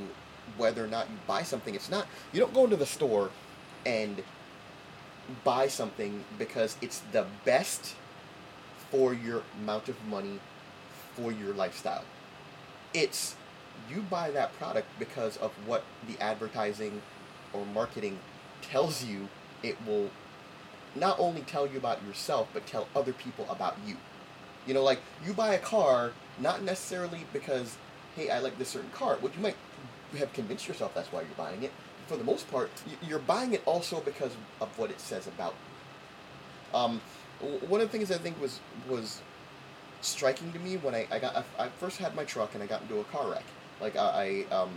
whether 0.57 0.83
or 0.83 0.87
not 0.87 1.11
you 1.11 1.17
buy 1.27 1.43
something. 1.43 1.75
It's 1.75 1.91
not 1.91 2.07
you 2.33 2.41
don't 2.41 2.55
go 2.55 2.65
into 2.65 2.77
the 2.77 2.87
store 2.87 3.31
and 3.85 4.23
buy 5.45 5.67
something 5.67 6.25
because 6.39 6.77
it's 6.81 7.03
the 7.13 7.27
best 7.45 7.97
for 8.91 9.13
your 9.13 9.43
amount 9.61 9.89
of 9.89 9.97
money 10.07 10.39
for 11.15 11.33
your 11.33 11.53
lifestyle. 11.55 12.05
It's 12.95 13.35
you 13.91 14.03
buy 14.03 14.31
that 14.31 14.57
product 14.59 14.87
because 14.99 15.37
of 15.39 15.51
what 15.67 15.83
the 16.07 16.23
advertising 16.23 17.03
or 17.53 17.67
marketing 17.67 18.19
tells 18.61 19.05
you 19.05 19.29
it 19.63 19.77
will 19.87 20.11
not 20.95 21.19
only 21.19 21.41
tell 21.41 21.67
you 21.67 21.79
about 21.79 22.05
yourself 22.07 22.49
but 22.53 22.67
tell 22.67 22.87
other 22.95 23.13
people 23.13 23.47
about 23.51 23.77
you. 23.87 23.97
You 24.67 24.75
know, 24.75 24.85
like 24.85 25.01
you 25.27 25.33
buy 25.33 25.55
a 25.55 25.59
car 25.59 26.13
not 26.39 26.63
necessarily 26.63 27.27
because 27.33 27.77
hey, 28.17 28.31
I 28.31 28.39
like 28.41 28.59
this 28.59 28.69
certain 28.71 28.91
car, 28.91 29.17
which 29.17 29.37
you 29.37 29.43
might 29.43 29.57
have 30.19 30.33
convinced 30.33 30.69
yourself 30.69 30.95
that's 30.95 31.13
why 31.13 31.21
you're 31.21 31.31
buying 31.37 31.63
it. 31.63 31.73
For 32.07 32.17
the 32.17 32.25
most 32.25 32.51
part, 32.51 32.71
you're 33.07 33.19
buying 33.19 33.53
it 33.55 33.63
also 33.65 34.01
because 34.01 34.33
of 34.61 34.79
what 34.79 34.91
it 34.91 35.01
says 35.01 35.27
about 35.27 35.55
you. 36.73 36.79
Um, 36.79 37.01
one 37.69 37.81
of 37.81 37.91
the 37.91 37.97
things 37.97 38.11
I 38.11 38.19
think 38.19 38.41
was 38.41 38.61
was 38.89 39.21
striking 40.01 40.53
to 40.53 40.59
me 40.59 40.77
when 40.77 40.95
I, 40.95 41.07
I 41.11 41.19
got 41.19 41.45
I, 41.59 41.69
first 41.69 41.99
had 41.99 42.15
my 42.15 42.25
truck 42.25 42.55
and 42.55 42.63
I 42.63 42.67
got 42.67 42.83
into 42.83 42.99
a 42.99 43.05
car 43.05 43.31
wreck. 43.31 43.45
Like 43.81 43.97
I, 43.97 44.45
I 44.51 44.55
um, 44.55 44.71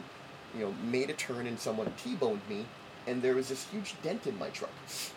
you 0.53 0.65
know, 0.65 0.73
made 0.83 1.09
a 1.09 1.13
turn 1.13 1.47
and 1.47 1.59
someone 1.59 1.91
T-boned 2.03 2.41
me, 2.49 2.65
and 3.07 3.21
there 3.21 3.35
was 3.35 3.49
this 3.49 3.65
huge 3.67 3.95
dent 4.01 4.27
in 4.27 4.37
my 4.39 4.49
truck. 4.49 4.71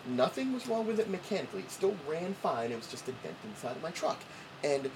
Nothing 0.06 0.52
was 0.52 0.66
wrong 0.66 0.86
with 0.86 0.98
it 0.98 1.08
mechanically. 1.08 1.60
It 1.60 1.70
still 1.70 1.96
ran 2.08 2.34
fine. 2.34 2.72
It 2.72 2.76
was 2.76 2.86
just 2.86 3.08
a 3.08 3.12
dent 3.12 3.36
inside 3.44 3.76
of 3.76 3.82
my 3.82 3.90
truck, 3.90 4.18
and 4.64 4.90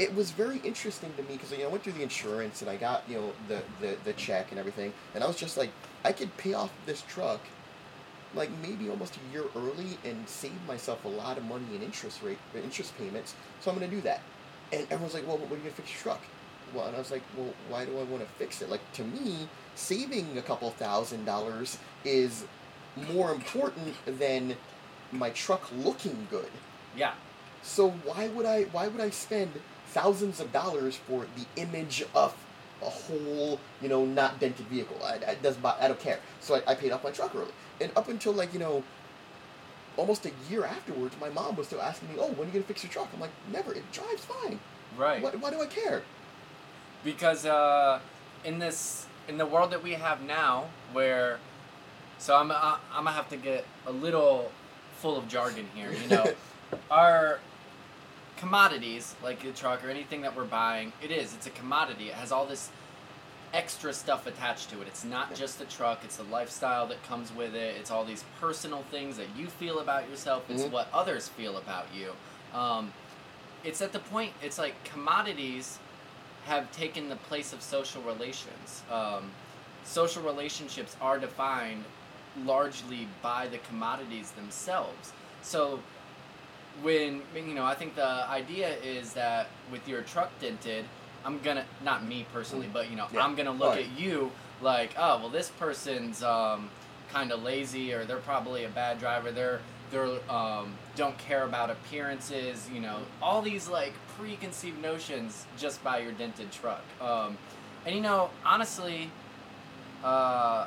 it 0.00 0.14
was 0.14 0.30
very 0.30 0.58
interesting 0.64 1.12
to 1.18 1.22
me 1.24 1.34
because 1.34 1.52
you 1.52 1.58
know 1.58 1.66
I 1.66 1.68
went 1.68 1.84
through 1.84 1.92
the 1.92 2.02
insurance 2.02 2.62
and 2.62 2.70
I 2.70 2.76
got 2.76 3.04
you 3.06 3.16
know 3.16 3.32
the, 3.48 3.62
the 3.80 3.96
the 4.04 4.12
check 4.14 4.50
and 4.50 4.58
everything, 4.58 4.92
and 5.14 5.22
I 5.22 5.26
was 5.26 5.36
just 5.36 5.58
like 5.58 5.70
I 6.04 6.12
could 6.12 6.34
pay 6.38 6.54
off 6.54 6.70
this 6.86 7.02
truck 7.02 7.40
like 8.34 8.50
maybe 8.62 8.88
almost 8.88 9.16
a 9.16 9.32
year 9.32 9.44
early 9.56 9.98
and 10.04 10.26
save 10.28 10.54
myself 10.66 11.04
a 11.04 11.08
lot 11.08 11.36
of 11.36 11.44
money 11.44 11.66
in 11.74 11.82
interest 11.82 12.22
rate 12.22 12.38
uh, 12.54 12.58
interest 12.60 12.96
payments. 12.96 13.34
So 13.60 13.70
I'm 13.70 13.78
gonna 13.78 13.90
do 13.90 14.00
that. 14.02 14.22
And 14.72 14.86
everyone's 14.90 15.14
like, 15.14 15.26
well, 15.26 15.36
what 15.36 15.52
are 15.52 15.56
you 15.56 15.62
gonna 15.62 15.72
fix 15.72 15.92
your 15.92 16.02
truck? 16.02 16.22
Well, 16.72 16.86
and 16.86 16.96
I 16.96 16.98
was 16.98 17.10
like, 17.10 17.22
well, 17.36 17.52
why 17.68 17.84
do 17.84 17.98
I 17.98 18.04
want 18.04 18.22
to 18.22 18.28
fix 18.38 18.62
it? 18.62 18.70
Like 18.70 18.80
to 18.94 19.04
me, 19.04 19.48
saving 19.74 20.38
a 20.38 20.42
couple 20.42 20.70
thousand 20.70 21.26
dollars 21.26 21.76
is 22.04 22.44
more 23.12 23.32
important 23.32 23.94
than 24.06 24.56
my 25.12 25.30
truck 25.30 25.68
looking 25.76 26.26
good. 26.30 26.50
Yeah. 26.96 27.12
So 27.62 27.90
why 28.04 28.28
would 28.28 28.46
I 28.46 28.62
why 28.64 28.88
would 28.88 29.00
I 29.00 29.10
spend 29.10 29.50
thousands 29.90 30.40
of 30.40 30.52
dollars 30.52 30.96
for 30.96 31.26
the 31.36 31.60
image 31.60 32.04
of 32.14 32.34
a 32.82 32.90
whole, 32.90 33.60
you 33.82 33.88
know, 33.88 34.04
not 34.04 34.40
dented 34.40 34.66
vehicle? 34.66 34.96
I, 35.04 35.18
I, 35.26 35.34
doesn't, 35.34 35.64
I 35.64 35.88
don't 35.88 36.00
care. 36.00 36.20
So 36.40 36.56
I, 36.56 36.72
I 36.72 36.74
paid 36.74 36.92
off 36.92 37.04
my 37.04 37.10
truck 37.10 37.34
early. 37.34 37.52
And 37.80 37.90
up 37.96 38.08
until 38.08 38.32
like, 38.32 38.52
you 38.52 38.58
know, 38.58 38.82
almost 39.96 40.26
a 40.26 40.32
year 40.48 40.64
afterwards, 40.64 41.14
my 41.20 41.28
mom 41.28 41.56
was 41.56 41.66
still 41.66 41.82
asking 41.82 42.08
me, 42.08 42.14
"Oh, 42.18 42.28
when 42.28 42.40
are 42.40 42.44
you 42.46 42.52
gonna 42.52 42.64
fix 42.64 42.82
your 42.82 42.92
truck?" 42.92 43.08
I'm 43.12 43.20
like, 43.20 43.30
"Never. 43.52 43.72
It 43.74 43.90
drives 43.92 44.24
fine. 44.24 44.58
Right. 44.96 45.22
Why, 45.22 45.30
why 45.30 45.50
do 45.50 45.60
I 45.60 45.66
care?" 45.66 46.02
Because 47.04 47.46
uh, 47.46 48.00
in 48.44 48.58
this 48.58 49.06
in 49.28 49.38
the 49.38 49.46
world 49.46 49.70
that 49.72 49.82
we 49.82 49.92
have 49.92 50.22
now, 50.22 50.66
where 50.92 51.38
so 52.18 52.36
I'm 52.36 52.50
uh, 52.50 52.78
I'm 52.92 53.04
gonna 53.04 53.12
have 53.12 53.28
to 53.30 53.36
get 53.36 53.64
a 53.86 53.92
little 53.92 54.50
full 54.98 55.16
of 55.16 55.28
jargon 55.28 55.68
here. 55.74 55.92
You 55.92 56.08
know, 56.08 56.32
our 56.90 57.40
commodities 58.40 59.14
like 59.22 59.44
a 59.44 59.52
truck 59.52 59.84
or 59.84 59.90
anything 59.90 60.22
that 60.22 60.34
we're 60.34 60.44
buying, 60.44 60.92
it 61.02 61.10
is. 61.10 61.34
It's 61.34 61.46
a 61.46 61.50
commodity. 61.50 62.08
It 62.08 62.14
has 62.14 62.32
all 62.32 62.46
this 62.46 62.70
extra 63.52 63.92
stuff 63.92 64.26
attached 64.26 64.70
to 64.70 64.80
it. 64.80 64.88
It's 64.88 65.04
not 65.04 65.34
just 65.34 65.58
the 65.58 65.66
truck, 65.66 66.00
it's 66.04 66.16
the 66.16 66.22
lifestyle 66.24 66.86
that 66.86 67.02
comes 67.06 67.34
with 67.34 67.54
it. 67.54 67.76
It's 67.78 67.90
all 67.90 68.04
these 68.04 68.24
personal 68.40 68.82
things 68.90 69.18
that 69.18 69.26
you 69.36 69.48
feel 69.48 69.80
about 69.80 70.08
yourself. 70.08 70.48
It's 70.48 70.62
Mhm. 70.62 70.70
what 70.70 70.88
others 70.92 71.28
feel 71.28 71.58
about 71.58 71.86
you. 71.92 72.14
Um, 72.54 72.92
it's 73.62 73.82
at 73.82 73.92
the 73.92 73.98
point, 73.98 74.32
it's 74.42 74.56
like 74.56 74.82
commodities 74.84 75.78
have 76.46 76.70
taken 76.72 77.08
the 77.10 77.16
place 77.16 77.52
of 77.52 77.60
social 77.60 78.00
relations. 78.02 78.82
Um, 78.90 79.32
social 79.84 80.22
relationships 80.22 80.96
are 81.00 81.18
defined 81.18 81.84
largely 82.44 83.06
by 83.20 83.48
the 83.48 83.58
commodities 83.58 84.30
themselves. 84.30 85.12
So 85.42 85.80
when 86.82 87.22
you 87.34 87.54
know, 87.54 87.64
I 87.64 87.74
think 87.74 87.94
the 87.96 88.06
idea 88.28 88.68
is 88.78 89.12
that 89.14 89.48
with 89.70 89.86
your 89.88 90.02
truck 90.02 90.30
dented, 90.40 90.84
I'm 91.24 91.38
gonna 91.40 91.64
not 91.84 92.04
me 92.04 92.26
personally, 92.32 92.68
but 92.72 92.90
you 92.90 92.96
know, 92.96 93.06
Yeah. 93.12 93.24
I'm 93.24 93.34
gonna 93.34 93.50
look 93.52 93.74
Right. 93.74 93.86
at 93.86 93.98
you 93.98 94.30
like, 94.62 94.94
oh 94.98 95.18
well, 95.18 95.28
this 95.28 95.50
person's 95.50 96.22
um, 96.22 96.70
kind 97.12 97.32
of 97.32 97.42
lazy, 97.42 97.92
or 97.92 98.04
they're 98.04 98.18
probably 98.18 98.64
a 98.64 98.68
bad 98.68 98.98
driver. 98.98 99.30
They're 99.30 99.60
they're 99.90 100.18
um, 100.30 100.74
don't 100.96 101.18
care 101.18 101.42
about 101.44 101.68
appearances. 101.70 102.68
You 102.72 102.80
know, 102.80 102.98
all 103.20 103.42
these 103.42 103.68
like 103.68 103.92
preconceived 104.16 104.80
notions 104.80 105.44
just 105.58 105.82
by 105.84 105.98
your 105.98 106.12
dented 106.12 106.52
truck. 106.52 106.82
Um, 107.00 107.36
and 107.84 107.94
you 107.94 108.00
know, 108.00 108.30
honestly, 108.44 109.10
uh, 110.04 110.66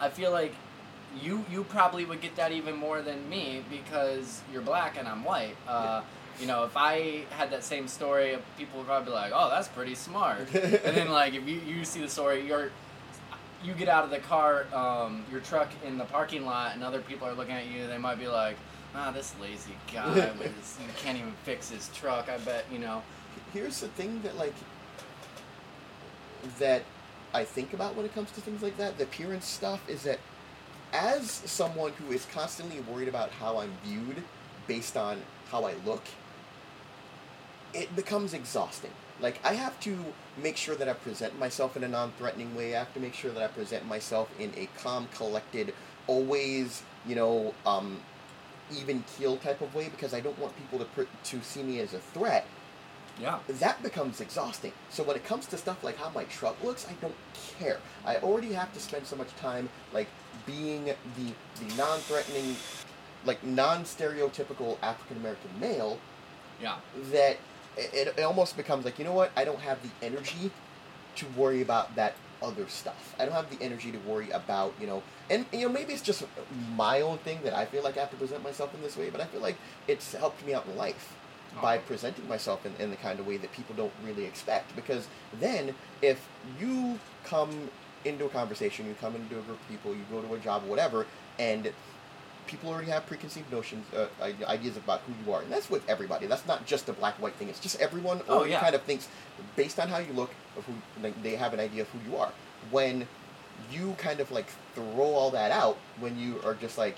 I 0.00 0.08
feel 0.10 0.30
like 0.32 0.54
you 1.20 1.44
you 1.50 1.64
probably 1.64 2.04
would 2.04 2.20
get 2.20 2.36
that 2.36 2.52
even 2.52 2.76
more 2.76 3.02
than 3.02 3.28
me 3.28 3.64
because 3.70 4.42
you're 4.52 4.62
black 4.62 4.96
and 4.98 5.06
I'm 5.06 5.24
white. 5.24 5.56
Uh, 5.66 6.02
you 6.40 6.46
know, 6.46 6.64
if 6.64 6.76
I 6.76 7.24
had 7.30 7.50
that 7.50 7.62
same 7.62 7.86
story, 7.88 8.36
people 8.56 8.78
would 8.78 8.86
probably 8.86 9.06
be 9.06 9.14
like, 9.14 9.32
"Oh, 9.34 9.50
that's 9.50 9.68
pretty 9.68 9.94
smart." 9.94 10.40
and 10.54 10.96
then 10.96 11.10
like 11.10 11.34
if 11.34 11.46
you, 11.46 11.60
you 11.60 11.84
see 11.84 12.00
the 12.00 12.08
story, 12.08 12.46
you're 12.46 12.70
you 13.62 13.74
get 13.74 13.88
out 13.88 14.04
of 14.04 14.10
the 14.10 14.18
car, 14.18 14.66
um, 14.74 15.24
your 15.30 15.40
truck 15.40 15.68
in 15.86 15.98
the 15.98 16.04
parking 16.04 16.44
lot, 16.44 16.74
and 16.74 16.82
other 16.82 17.00
people 17.00 17.28
are 17.28 17.34
looking 17.34 17.54
at 17.54 17.66
you. 17.66 17.86
They 17.86 17.98
might 17.98 18.18
be 18.18 18.28
like, 18.28 18.56
"Ah, 18.94 19.10
this 19.10 19.34
lazy 19.40 19.76
guy 19.92 20.30
with 20.38 20.56
his, 20.56 20.76
he 20.78 20.86
can't 21.02 21.18
even 21.18 21.32
fix 21.44 21.70
his 21.70 21.88
truck." 21.94 22.28
I 22.28 22.38
bet 22.38 22.64
you 22.72 22.78
know. 22.78 23.02
Here's 23.52 23.80
the 23.80 23.88
thing 23.88 24.22
that 24.22 24.36
like 24.38 24.54
that 26.58 26.82
I 27.34 27.44
think 27.44 27.72
about 27.72 27.94
when 27.94 28.04
it 28.04 28.14
comes 28.14 28.30
to 28.32 28.40
things 28.40 28.62
like 28.62 28.76
that, 28.78 28.98
the 28.98 29.04
appearance 29.04 29.46
stuff 29.46 29.88
is 29.88 30.02
that 30.02 30.18
as 30.92 31.30
someone 31.30 31.92
who 31.92 32.12
is 32.12 32.26
constantly 32.26 32.80
worried 32.80 33.08
about 33.08 33.30
how 33.30 33.58
I'm 33.58 33.72
viewed 33.84 34.22
based 34.66 34.96
on 34.96 35.22
how 35.50 35.64
I 35.64 35.74
look, 35.84 36.02
it 37.74 37.94
becomes 37.96 38.34
exhausting. 38.34 38.90
Like 39.20 39.40
I 39.44 39.54
have 39.54 39.78
to 39.80 39.96
make 40.42 40.56
sure 40.56 40.74
that 40.74 40.88
I 40.88 40.92
present 40.94 41.38
myself 41.38 41.76
in 41.76 41.84
a 41.84 41.88
non-threatening 41.88 42.54
way. 42.54 42.74
I 42.76 42.80
have 42.80 42.92
to 42.94 43.00
make 43.00 43.14
sure 43.14 43.30
that 43.30 43.42
I 43.42 43.46
present 43.48 43.86
myself 43.86 44.28
in 44.38 44.52
a 44.56 44.68
calm, 44.78 45.08
collected, 45.14 45.74
always, 46.06 46.82
you 47.06 47.14
know, 47.14 47.54
um, 47.64 48.00
even 48.76 49.04
keel 49.16 49.36
type 49.36 49.60
of 49.60 49.74
way 49.74 49.88
because 49.88 50.14
I 50.14 50.20
don't 50.20 50.38
want 50.38 50.56
people 50.56 50.78
to 50.78 50.84
pr- 50.86 51.02
to 51.24 51.42
see 51.42 51.62
me 51.62 51.80
as 51.80 51.92
a 51.94 51.98
threat 51.98 52.46
Yeah. 53.20 53.38
that 53.48 53.82
becomes 53.82 54.20
exhausting. 54.20 54.72
So 54.90 55.02
when 55.02 55.16
it 55.16 55.24
comes 55.24 55.46
to 55.46 55.58
stuff 55.58 55.84
like 55.84 55.98
how 55.98 56.10
my 56.10 56.24
truck 56.24 56.62
looks, 56.64 56.86
I 56.88 56.94
don't 57.00 57.14
care. 57.58 57.78
I 58.04 58.16
already 58.16 58.52
have 58.54 58.72
to 58.72 58.80
spend 58.80 59.06
so 59.06 59.16
much 59.16 59.28
time 59.36 59.68
like 59.92 60.08
being 60.46 60.86
the 60.86 61.34
the 61.64 61.74
non-threatening, 61.76 62.56
like 63.24 63.42
non-stereotypical 63.44 64.78
African 64.82 65.16
American 65.18 65.50
male 65.60 65.98
Yeah. 66.60 66.76
that 67.12 67.38
it, 67.76 68.14
it 68.16 68.22
almost 68.22 68.56
becomes 68.56 68.84
like 68.84 68.98
you 68.98 69.04
know 69.04 69.12
what 69.12 69.30
I 69.36 69.44
don't 69.44 69.60
have 69.60 69.78
the 69.82 69.90
energy 70.06 70.50
to 71.16 71.26
worry 71.36 71.62
about 71.62 71.94
that 71.96 72.14
other 72.42 72.66
stuff. 72.68 73.14
I 73.20 73.24
don't 73.24 73.34
have 73.34 73.50
the 73.56 73.62
energy 73.64 73.92
to 73.92 73.98
worry 73.98 74.30
about 74.30 74.74
you 74.80 74.86
know, 74.86 75.02
and 75.30 75.46
you 75.52 75.62
know 75.66 75.68
maybe 75.72 75.92
it's 75.92 76.02
just 76.02 76.24
my 76.76 77.00
own 77.00 77.18
thing 77.18 77.40
that 77.44 77.54
I 77.54 77.64
feel 77.66 77.82
like 77.84 77.96
I 77.96 78.00
have 78.00 78.10
to 78.10 78.16
present 78.16 78.42
myself 78.42 78.74
in 78.74 78.82
this 78.82 78.96
way, 78.96 79.10
but 79.10 79.20
I 79.20 79.26
feel 79.26 79.40
like 79.40 79.56
it's 79.88 80.12
helped 80.14 80.44
me 80.46 80.52
out 80.54 80.66
in 80.66 80.76
life 80.76 81.14
oh. 81.56 81.62
by 81.62 81.76
Oh. 81.78 81.80
presenting 81.86 82.26
myself 82.28 82.66
in, 82.66 82.74
in 82.80 82.90
the 82.90 82.96
kind 82.96 83.20
of 83.20 83.26
way 83.26 83.36
that 83.36 83.52
people 83.52 83.74
don't 83.76 83.92
really 84.04 84.24
expect. 84.24 84.74
Because 84.74 85.06
then, 85.38 85.74
if 86.02 86.26
you 86.58 86.98
come 87.24 87.70
into 88.04 88.24
a 88.24 88.28
conversation, 88.28 88.86
you 88.86 88.94
come 89.00 89.14
into 89.16 89.38
a 89.38 89.42
group 89.42 89.60
of 89.60 89.68
people, 89.68 89.92
you 89.92 90.04
go 90.10 90.20
to 90.22 90.34
a 90.34 90.38
job, 90.38 90.64
whatever, 90.66 91.06
and 91.38 91.72
people 92.46 92.70
already 92.70 92.90
have 92.90 93.06
preconceived 93.06 93.50
notions, 93.52 93.86
uh, 93.94 94.06
ideas 94.46 94.76
about 94.76 95.00
who 95.06 95.12
you 95.24 95.32
are, 95.32 95.42
and 95.42 95.50
that's 95.52 95.70
with 95.70 95.88
everybody. 95.88 96.26
That's 96.26 96.46
not 96.46 96.66
just 96.66 96.88
a 96.88 96.92
black 96.92 97.14
white 97.22 97.34
thing. 97.34 97.48
It's 97.48 97.60
just 97.60 97.80
everyone 97.80 98.20
Oh, 98.28 98.38
already 98.38 98.52
yeah. 98.52 98.60
kind 98.60 98.74
of 98.74 98.82
thinks 98.82 99.08
based 99.56 99.78
on 99.78 99.88
how 99.88 99.98
you 99.98 100.12
look 100.12 100.30
of 100.56 100.64
who 100.64 100.72
like, 101.02 101.20
they 101.22 101.36
have 101.36 101.54
an 101.54 101.60
idea 101.60 101.82
of 101.82 101.88
who 101.90 102.10
you 102.10 102.16
are. 102.16 102.32
When 102.70 103.06
you 103.70 103.94
kind 103.98 104.20
of 104.20 104.30
like 104.32 104.46
throw 104.74 105.14
all 105.14 105.30
that 105.30 105.50
out, 105.50 105.78
when 106.00 106.18
you 106.18 106.40
are 106.44 106.54
just 106.54 106.76
like, 106.78 106.96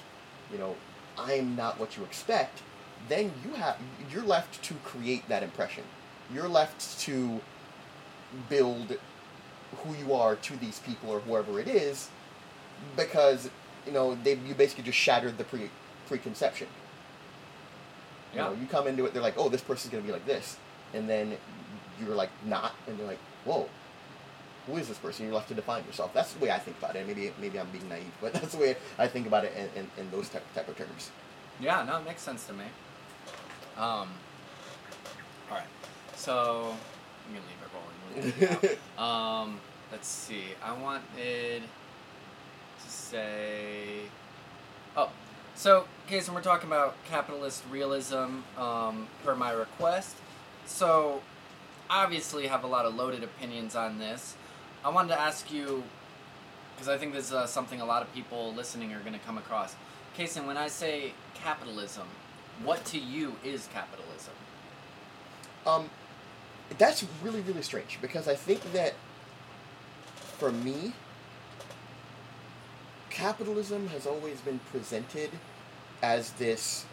you 0.51 0.59
know, 0.59 0.75
I'm 1.19 1.55
not 1.57 1.79
what 1.79 1.97
you 1.97 2.05
expect, 2.05 2.63
then 3.09 3.31
you 3.45 3.53
have 3.55 3.77
you're 4.11 4.23
left 4.25 4.63
to 4.65 4.75
create 4.83 5.29
that 5.29 5.43
impression. 5.43 5.85
You're 6.33 6.49
left 6.49 6.99
to 7.01 7.41
build 8.49 8.97
who 9.75 9.95
you 9.95 10.15
are 10.15 10.37
to 10.37 10.57
these 10.57 10.79
people 10.81 11.11
or 11.11 11.21
whoever 11.21 11.61
it 11.61 11.69
is, 11.69 12.09
because 12.97 13.51
you 13.87 13.93
know 13.93 14.17
they 14.23 14.35
you 14.35 14.55
basically 14.55 14.85
just 14.85 14.99
shattered 14.99 15.39
the 15.39 15.45
pre 15.45 15.71
preconception. 16.07 16.69
You 18.33 18.41
know, 18.41 18.53
you 18.61 18.67
come 18.67 18.89
into 18.89 19.07
it, 19.07 19.15
they're 19.15 19.23
like, 19.23 19.39
oh, 19.39 19.49
this 19.49 19.61
person's 19.61 19.93
gonna 19.93 20.03
be 20.03 20.11
like 20.11 20.27
this, 20.27 20.57
and 20.93 21.09
then 21.09 21.37
you're 22.01 22.15
like 22.15 22.31
not, 22.45 22.75
and 22.89 22.99
they're 22.99 23.07
like, 23.07 23.21
whoa, 23.45 23.69
who 24.67 24.77
is 24.77 24.89
this 24.89 24.99
person? 24.99 25.27
You're 25.27 25.35
left 25.35 25.49
to 25.49 25.55
define 25.55 25.85
yourself. 25.85 26.13
That's 26.13 26.33
the 26.33 26.43
way 26.43 26.51
I 26.51 26.59
think 26.59 26.79
about 26.79 26.97
it. 26.97 27.07
Maybe 27.07 27.33
maybe 27.41 27.61
I'm 27.61 27.71
being 27.71 27.89
naive, 27.89 28.13
but 28.21 28.33
that's 28.33 28.53
the 28.53 28.59
way 28.59 28.77
I 28.99 29.07
think 29.07 29.27
about 29.27 29.45
it 29.45 29.53
in, 29.57 29.83
in, 29.83 29.91
in 29.99 30.11
those 30.11 30.29
type, 30.29 30.43
type 30.55 30.69
of 30.69 30.77
terms. 30.77 31.11
Yeah, 31.61 31.85
no, 31.85 31.99
it 31.99 32.05
makes 32.05 32.23
sense 32.23 32.47
to 32.47 32.53
me. 32.53 32.65
Um, 33.77 34.09
all 35.51 35.59
right, 35.59 35.67
so 36.15 36.75
I'm 37.27 37.35
gonna 37.35 37.47
leave 37.47 37.61
it 37.63 38.67
rolling. 38.67 38.79
Um, 38.99 39.61
let's 39.91 40.09
see. 40.09 40.45
I 40.63 40.73
wanted 40.73 41.63
to 41.63 42.91
say. 42.91 44.01
Oh, 44.97 45.11
so 45.55 45.87
okay, 46.07 46.21
so 46.21 46.33
we're 46.33 46.43
talking 46.43 46.69
about 46.69 46.97
capitalist 47.05 47.65
realism 47.71 48.43
um, 48.57 49.09
per 49.25 49.35
my 49.35 49.51
request. 49.51 50.17
So 50.67 51.23
obviously 51.91 52.47
have 52.47 52.65
a 52.65 52.67
lot 52.67 52.87
of 52.87 52.95
loaded 52.95 53.23
opinions 53.23 53.75
on 53.75 53.99
this. 53.99 54.37
I 54.85 54.91
wanted 54.91 55.09
to 55.09 55.21
ask 55.21 55.53
you 55.53 55.83
because 56.75 56.89
I 56.89 56.99
think 56.99 57.13
this 57.15 57.27
is 57.27 57.33
uh, 57.33 57.47
something 57.47 57.81
a 57.81 57.85
lot 57.85 58.03
of 58.03 58.13
people 58.13 58.53
listening 58.55 58.93
are 58.93 59.01
going 59.01 59.13
to 59.13 59.19
come 59.21 59.39
across. 59.39 59.75
Kason, 60.19 60.47
when 60.47 60.57
I 60.57 60.69
say 60.69 61.13
capitalism, 61.35 62.07
what 62.63 62.85
to 62.87 62.99
you 62.99 63.37
is 63.45 63.69
capitalism? 63.73 64.35
Um, 65.67 65.91
that's 66.79 67.05
really 67.23 67.41
really 67.43 67.63
strange 67.63 67.99
because 68.01 68.29
I 68.29 68.35
think 68.35 68.73
that 68.73 68.95
for 70.39 70.51
me, 70.51 70.93
capitalism 73.11 73.89
has 73.89 74.07
always 74.07 74.41
been 74.41 74.59
presented 74.71 75.31
as 76.03 76.33
this 76.33 76.85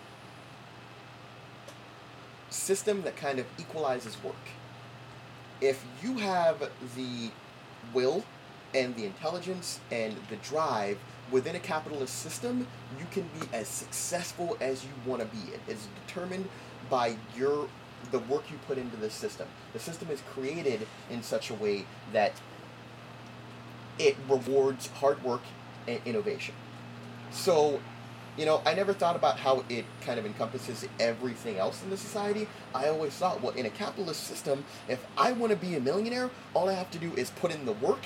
system 2.50 3.02
that 3.02 3.16
kind 3.16 3.40
of 3.40 3.46
equalizes 3.58 4.22
work. 4.24 4.36
If 5.60 5.84
you 6.02 6.18
have 6.18 6.70
the 6.96 7.32
will 7.94 8.24
and 8.74 8.96
the 8.96 9.06
intelligence 9.06 9.80
and 9.92 10.16
the 10.30 10.36
drive 10.38 10.98
within 11.32 11.56
a 11.56 11.60
capitalist 11.60 12.20
system, 12.20 12.68
you 13.00 13.06
can 13.12 13.24
be 13.40 13.48
as 13.54 13.68
successful 13.68 14.58
as 14.62 14.84
you 14.84 14.92
want 15.06 15.22
to 15.22 15.28
be. 15.28 15.54
It 15.54 15.62
is 15.68 15.88
determined 16.06 16.48
by 16.90 17.16
your 17.36 17.68
the 18.12 18.20
work 18.20 18.50
you 18.52 18.58
put 18.68 18.78
into 18.78 18.98
the 18.98 19.10
system. 19.10 19.48
The 19.74 19.80
system 19.80 20.10
is 20.10 20.22
created 20.34 20.88
in 21.10 21.24
such 21.24 21.50
a 21.50 21.54
way 21.54 21.86
that 22.14 22.34
it 24.00 24.16
rewards 24.28 24.88
hard 24.88 25.24
work 25.24 25.42
and 25.88 26.00
innovation. 26.06 26.56
So, 27.32 27.80
you 28.38 28.46
know, 28.46 28.62
I 28.66 28.74
never 28.74 28.94
thought 28.94 29.16
about 29.16 29.40
how 29.40 29.64
it 29.70 29.86
kind 30.02 30.20
of 30.20 30.26
encompasses 30.26 30.88
everything 31.00 31.58
else 31.58 31.84
in 31.84 31.90
the 31.90 31.98
society. 31.98 32.48
I 32.74 32.88
always 32.88 33.14
thought, 33.14 33.42
well, 33.42 33.54
in 33.54 33.66
a 33.66 33.70
capitalist 33.70 34.24
system, 34.24 34.66
if 34.88 35.06
I 35.18 35.32
want 35.34 35.52
to 35.52 35.58
be 35.58 35.76
a 35.76 35.80
millionaire, 35.80 36.30
all 36.54 36.70
I 36.70 36.74
have 36.74 36.92
to 36.92 36.98
do 36.98 37.14
is 37.16 37.30
put 37.30 37.54
in 37.54 37.66
the 37.66 37.74
work 37.74 38.06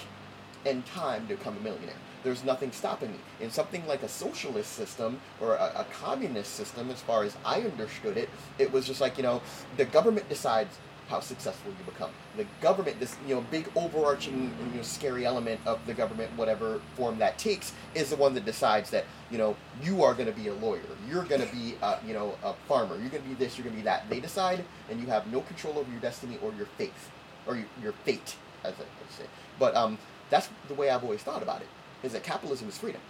and 0.66 0.86
time 0.86 1.28
to 1.28 1.36
become 1.36 1.58
a 1.58 1.62
millionaire. 1.62 1.96
There's 2.26 2.44
nothing 2.44 2.72
stopping 2.72 3.12
me. 3.12 3.20
In 3.40 3.52
something 3.52 3.86
like 3.86 4.02
a 4.02 4.10
socialist 4.10 4.74
system 4.74 5.22
or 5.40 5.54
a, 5.58 5.72
a 5.76 5.86
communist 5.94 6.56
system, 6.56 6.90
as 6.90 7.00
far 7.00 7.24
as 7.24 7.38
I 7.46 7.62
understood 7.62 8.18
it, 8.18 8.30
it 8.58 8.72
was 8.72 8.88
just 8.88 9.00
like, 9.00 9.18
you 9.18 9.24
know, 9.24 9.44
the 9.78 9.86
government 9.86 10.28
decides 10.28 10.76
how 11.08 11.20
successful 11.20 11.72
you 11.78 11.86
become. 11.86 12.10
The 12.36 12.48
government, 12.62 13.00
this 13.00 13.16
you 13.28 13.36
know 13.36 13.42
big 13.52 13.70
overarching 13.76 14.52
you 14.72 14.78
know, 14.78 14.82
scary 14.82 15.24
element 15.24 15.62
of 15.68 15.86
the 15.86 15.94
government, 15.94 16.32
whatever 16.36 16.82
form 16.96 17.20
that 17.20 17.38
takes, 17.38 17.74
is 17.94 18.10
the 18.10 18.16
one 18.16 18.34
that 18.34 18.44
decides 18.44 18.90
that 18.90 19.06
you 19.30 19.38
know 19.38 19.56
you 19.84 20.04
are 20.04 20.16
going 20.16 20.26
to 20.26 20.34
be 20.34 20.48
a 20.48 20.54
lawyer, 20.56 20.82
you're 21.08 21.26
going 21.26 21.42
to 21.42 21.54
be 21.54 21.76
uh, 21.84 21.98
you 22.08 22.16
know 22.16 22.36
a 22.44 22.54
farmer, 22.68 22.96
you're 23.00 23.10
going 23.10 23.22
to 23.22 23.30
be 23.30 23.36
this, 23.36 23.56
you're 23.56 23.66
going 23.66 23.76
to 23.76 23.82
be 23.82 23.86
that. 23.86 24.10
They 24.10 24.20
decide, 24.20 24.66
and 24.90 25.00
you 25.00 25.06
have 25.06 25.32
no 25.32 25.42
control 25.42 25.78
over 25.78 25.92
your 25.92 26.02
destiny 26.02 26.40
or 26.42 26.52
your 26.54 26.68
faith, 26.80 27.12
or 27.46 27.56
your, 27.56 27.68
your 27.84 27.94
fate, 28.04 28.36
as 28.64 28.74
I 28.74 29.16
say. 29.16 29.26
But 29.60 29.76
um, 29.76 30.00
that's 30.32 30.50
the 30.68 30.74
way 30.74 30.90
I've 30.90 31.04
always 31.04 31.22
thought 31.22 31.44
about 31.44 31.62
it. 31.62 31.68
Is 32.06 32.14
that 32.14 32.24
capitalism 32.24 32.70
is 32.70 32.78
freedom. 32.78 33.02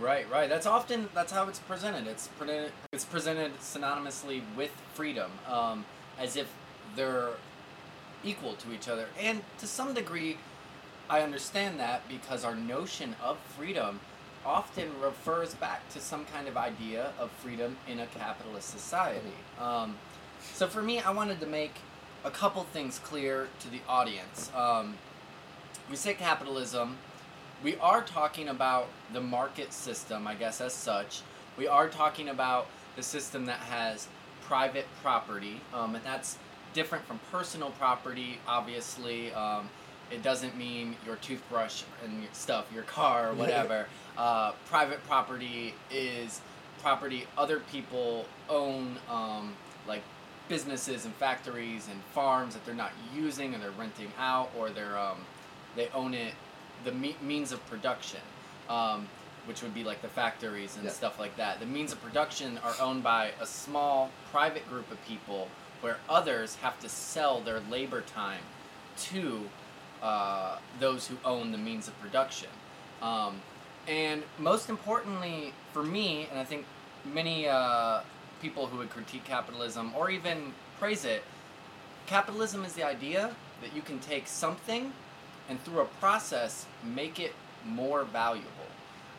Right, 0.00 0.28
right. 0.28 0.48
That's 0.48 0.66
often 0.66 1.08
that's 1.14 1.30
how 1.30 1.48
it's 1.48 1.60
presented. 1.60 2.08
It's 2.08 2.26
presented 2.26 2.72
it's 2.92 3.04
presented 3.04 3.56
synonymously 3.60 4.42
with 4.56 4.72
freedom, 4.92 5.30
um, 5.48 5.84
as 6.18 6.36
if 6.36 6.52
they're 6.96 7.30
equal 8.24 8.54
to 8.54 8.72
each 8.72 8.88
other. 8.88 9.06
And 9.20 9.42
to 9.58 9.66
some 9.68 9.94
degree, 9.94 10.38
I 11.08 11.20
understand 11.20 11.78
that 11.78 12.08
because 12.08 12.44
our 12.44 12.56
notion 12.56 13.14
of 13.22 13.38
freedom 13.56 14.00
often 14.44 14.90
refers 15.00 15.54
back 15.54 15.88
to 15.90 16.00
some 16.00 16.24
kind 16.24 16.48
of 16.48 16.56
idea 16.56 17.12
of 17.18 17.30
freedom 17.30 17.76
in 17.86 18.00
a 18.00 18.06
capitalist 18.06 18.70
society. 18.70 19.36
Um, 19.60 19.96
so 20.54 20.66
for 20.66 20.82
me, 20.82 20.98
I 21.00 21.10
wanted 21.10 21.40
to 21.40 21.46
make 21.46 21.76
a 22.24 22.30
couple 22.30 22.64
things 22.64 22.98
clear 22.98 23.48
to 23.60 23.70
the 23.70 23.80
audience. 23.88 24.50
Um, 24.54 24.96
we 25.88 25.96
say 25.96 26.14
capitalism, 26.14 26.96
we 27.64 27.76
are 27.76 28.02
talking 28.02 28.48
about 28.48 28.88
the 29.14 29.20
market 29.20 29.72
system, 29.72 30.28
I 30.28 30.34
guess, 30.34 30.60
as 30.60 30.74
such. 30.74 31.22
We 31.56 31.66
are 31.66 31.88
talking 31.88 32.28
about 32.28 32.66
the 32.94 33.02
system 33.02 33.46
that 33.46 33.58
has 33.60 34.06
private 34.42 34.86
property, 35.02 35.60
um, 35.72 35.94
and 35.94 36.04
that's 36.04 36.36
different 36.74 37.06
from 37.06 37.18
personal 37.32 37.70
property, 37.70 38.38
obviously. 38.46 39.32
Um, 39.32 39.70
it 40.10 40.22
doesn't 40.22 40.56
mean 40.58 40.94
your 41.06 41.16
toothbrush 41.16 41.84
and 42.04 42.22
your 42.22 42.30
stuff, 42.34 42.70
your 42.72 42.82
car, 42.82 43.30
or 43.30 43.34
whatever. 43.34 43.86
uh, 44.18 44.52
private 44.66 45.02
property 45.06 45.74
is 45.90 46.42
property 46.82 47.26
other 47.38 47.60
people 47.72 48.26
own, 48.50 48.98
um, 49.08 49.54
like 49.88 50.02
businesses 50.50 51.06
and 51.06 51.14
factories 51.14 51.88
and 51.90 51.98
farms 52.12 52.52
that 52.52 52.66
they're 52.66 52.74
not 52.74 52.92
using 53.16 53.54
and 53.54 53.62
they're 53.62 53.70
renting 53.70 54.12
out, 54.18 54.50
or 54.58 54.68
they're 54.68 54.98
um, 54.98 55.16
they 55.76 55.88
own 55.94 56.12
it, 56.12 56.34
the 56.84 56.92
me- 56.92 57.16
means 57.22 57.52
of 57.52 57.64
production. 57.68 58.20
Um, 58.68 59.08
which 59.46 59.60
would 59.62 59.74
be 59.74 59.84
like 59.84 60.00
the 60.00 60.08
factories 60.08 60.76
and 60.76 60.86
Yeah. 60.86 60.90
stuff 60.90 61.18
like 61.18 61.36
that. 61.36 61.60
The 61.60 61.66
means 61.66 61.92
of 61.92 62.00
production 62.02 62.58
are 62.64 62.74
owned 62.80 63.02
by 63.02 63.32
a 63.38 63.46
small 63.46 64.10
private 64.32 64.66
group 64.70 64.90
of 64.90 65.04
people 65.06 65.48
where 65.82 65.98
others 66.08 66.54
have 66.62 66.80
to 66.80 66.88
sell 66.88 67.42
their 67.42 67.60
labor 67.60 68.00
time 68.00 68.40
to 69.10 69.50
uh, 70.02 70.56
those 70.80 71.08
who 71.08 71.18
own 71.26 71.52
the 71.52 71.58
means 71.58 71.88
of 71.88 72.00
production. 72.00 72.48
Um, 73.02 73.42
and 73.86 74.22
most 74.38 74.70
importantly, 74.70 75.52
for 75.74 75.82
me, 75.82 76.26
and 76.30 76.38
I 76.40 76.44
think 76.44 76.64
many 77.04 77.46
uh, 77.46 78.00
people 78.40 78.66
who 78.68 78.78
would 78.78 78.88
critique 78.90 79.24
capitalism 79.24 79.92
or 79.94 80.08
even 80.10 80.54
praise 80.78 81.04
it, 81.04 81.22
capitalism 82.06 82.64
is 82.64 82.72
the 82.74 82.82
idea 82.84 83.34
that 83.62 83.74
you 83.74 83.82
can 83.82 83.98
take 83.98 84.26
something 84.26 84.92
and 85.48 85.62
through 85.62 85.80
a 85.80 85.84
process 85.84 86.66
make 86.82 87.18
it 87.20 87.34
more 87.66 88.04
valuable. 88.04 88.48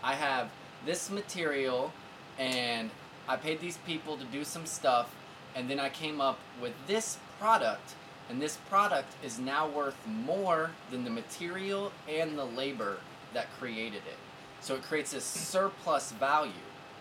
I 0.04 0.14
have 0.14 0.50
this 0.86 1.10
material 1.10 1.92
and 2.38 2.90
I 3.28 3.38
paid 3.38 3.60
these 3.60 3.78
people 3.78 4.18
to 4.18 4.26
do 4.26 4.44
some 4.44 4.66
stuff 4.66 5.14
and 5.56 5.70
then 5.70 5.80
I 5.80 5.90
came 5.90 6.22
up 6.22 6.40
with 6.62 6.74
this 6.88 7.18
product 7.40 7.96
and 8.30 8.42
this 8.42 8.58
product 8.70 9.14
is 9.24 9.40
now 9.40 9.68
worth 9.68 9.96
more 10.08 10.72
than 10.92 11.04
the 11.04 11.10
material 11.10 11.92
and 12.10 12.38
the 12.38 12.46
labor 12.46 12.98
that 13.34 13.52
created 13.60 14.02
it. 14.08 14.18
So 14.62 14.76
it 14.76 14.84
creates 14.84 15.12
this 15.12 15.24
surplus 15.24 16.12
value, 16.12 16.52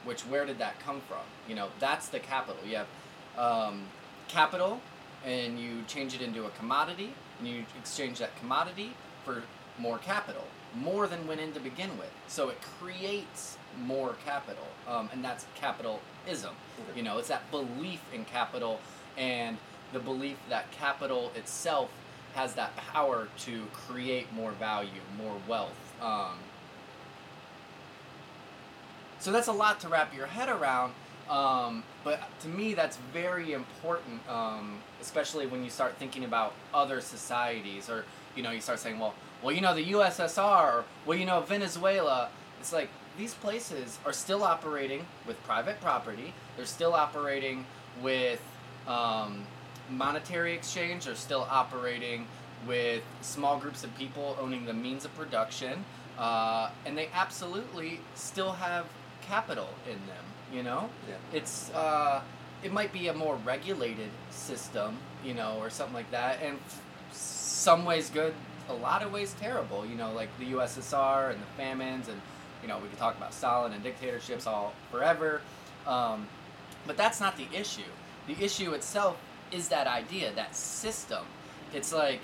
which 0.05 0.23
where 0.23 0.45
did 0.45 0.59
that 0.59 0.79
come 0.81 1.01
from? 1.09 1.25
You 1.49 1.55
know, 1.55 1.69
that's 1.81 2.09
the 2.09 2.21
capital. 2.21 2.61
You 2.67 2.77
have 2.77 2.87
um, 3.39 3.85
capital 4.29 4.81
and 5.25 5.59
you 5.59 5.83
change 5.87 6.15
it 6.15 6.21
into 6.21 6.45
a 6.45 6.51
commodity 6.51 7.15
and 7.39 7.49
you 7.49 7.65
exchange 7.79 8.19
that 8.19 8.37
commodity 8.37 8.95
for 9.25 9.43
more 9.79 9.99
capital, 9.99 10.45
more 10.77 11.07
than 11.07 11.27
went 11.27 11.41
in 11.41 11.53
to 11.53 11.61
begin 11.61 11.97
with. 11.99 12.11
So 12.29 12.49
it 12.49 12.59
creates 12.79 13.59
more 13.85 14.15
capital, 14.25 14.67
um, 14.89 15.09
and 15.13 15.25
that's 15.25 15.47
capitalism. 15.55 16.55
You 16.95 17.03
know, 17.03 17.19
it's 17.19 17.29
that 17.29 17.51
belief 17.51 18.01
in 18.13 18.25
capital 18.25 18.81
and 19.17 19.59
the 19.93 20.01
belief 20.01 20.37
that 20.49 20.71
capital 20.73 21.33
itself 21.35 21.91
has 22.35 22.55
that 22.55 22.77
power 22.77 23.29
to 23.39 23.65
create 23.73 24.33
more 24.33 24.53
value, 24.53 24.91
more 25.17 25.37
wealth. 25.49 25.95
Um, 26.03 26.39
so 29.21 29.33
that's 29.33 29.49
a 29.49 29.53
lot 29.53 29.81
to 29.81 29.89
wrap 29.89 30.15
your 30.15 30.27
head 30.27 30.49
around. 30.49 30.93
Um, 31.31 31.85
but 32.03 32.21
to 32.41 32.49
me, 32.49 32.75
that's 32.75 32.99
very 33.13 33.53
important, 33.53 34.21
um, 34.29 34.81
especially 35.01 35.47
when 35.47 35.65
you 35.65 35.71
start 35.71 35.97
thinking 35.97 36.25
about 36.25 36.53
other 36.75 37.01
societies, 37.01 37.89
or 37.89 38.05
you 38.37 38.43
know, 38.43 38.51
you 38.51 38.61
start 38.61 38.79
saying, 38.79 38.99
well, 38.99 39.15
well, 39.43 39.55
you 39.55 39.61
know, 39.61 39.75
the 39.75 39.85
USSR, 39.93 40.73
or 40.75 40.85
well, 41.07 41.19
you 41.19 41.27
know, 41.27 41.41
Venezuela. 41.41 42.29
It's 42.61 42.73
like 42.73 42.89
these 43.19 43.35
places 43.35 43.99
are 44.07 44.13
still 44.13 44.43
operating 44.43 45.05
with 45.27 45.43
private 45.45 45.81
property. 45.81 46.33
They're 46.57 46.67
still 46.67 46.95
operating 46.95 47.67
with 48.03 48.41
um, 48.89 49.45
monetary 49.91 50.55
exchange. 50.55 51.05
They're 51.05 51.15
still 51.15 51.47
operating 51.51 52.27
with 52.67 53.03
small 53.21 53.59
groups 53.59 53.85
of 53.85 53.95
people 53.99 54.37
owning 54.41 54.65
the 54.65 54.73
means 54.73 55.05
of 55.05 55.15
production, 55.15 55.85
uh, 56.19 56.71
and 56.87 56.97
they 56.97 57.09
absolutely 57.13 58.01
still 58.15 58.53
have 58.53 58.87
capital 59.21 59.69
in 59.87 59.99
them. 60.07 60.25
You 60.53 60.63
know, 60.63 60.89
Yeah. 61.09 61.17
it's 61.33 61.71
uh, 61.75 62.23
it 62.63 62.73
might 62.73 62.93
be 62.93 63.09
a 63.09 63.15
more 63.15 63.37
regulated 63.45 64.09
system, 64.31 64.97
you 65.23 65.35
know, 65.35 65.59
or 65.61 65.69
something 65.69 65.95
like 65.95 66.11
that, 66.13 66.39
and 66.43 66.59
some 67.15 67.85
ways 67.85 68.11
good, 68.11 68.35
a 68.69 68.75
lot 68.75 69.03
of 69.03 69.13
ways 69.13 69.35
terrible. 69.41 69.87
You 69.87 69.95
know, 69.95 70.13
like 70.13 70.29
the 70.39 70.53
USSR 70.53 71.31
and 71.33 71.41
the 71.41 71.47
famines, 71.57 72.09
and 72.09 72.21
you 72.63 72.69
know 72.69 72.79
we 72.79 72.89
could 72.89 72.99
talk 72.99 73.17
about 73.17 73.33
Stalin 73.33 73.73
and 73.73 73.83
dictatorships 73.83 74.47
all 74.47 74.73
forever. 74.91 75.41
Um, 75.87 76.27
but 76.87 76.97
that's 76.97 77.21
not 77.21 77.37
the 77.37 77.47
issue. 77.53 77.83
The 78.27 78.43
issue 78.43 78.73
itself 78.73 79.19
is 79.53 79.69
that 79.69 79.87
idea, 79.87 80.33
that 80.35 80.55
system. 80.57 81.25
It's 81.73 81.93
like 81.93 82.21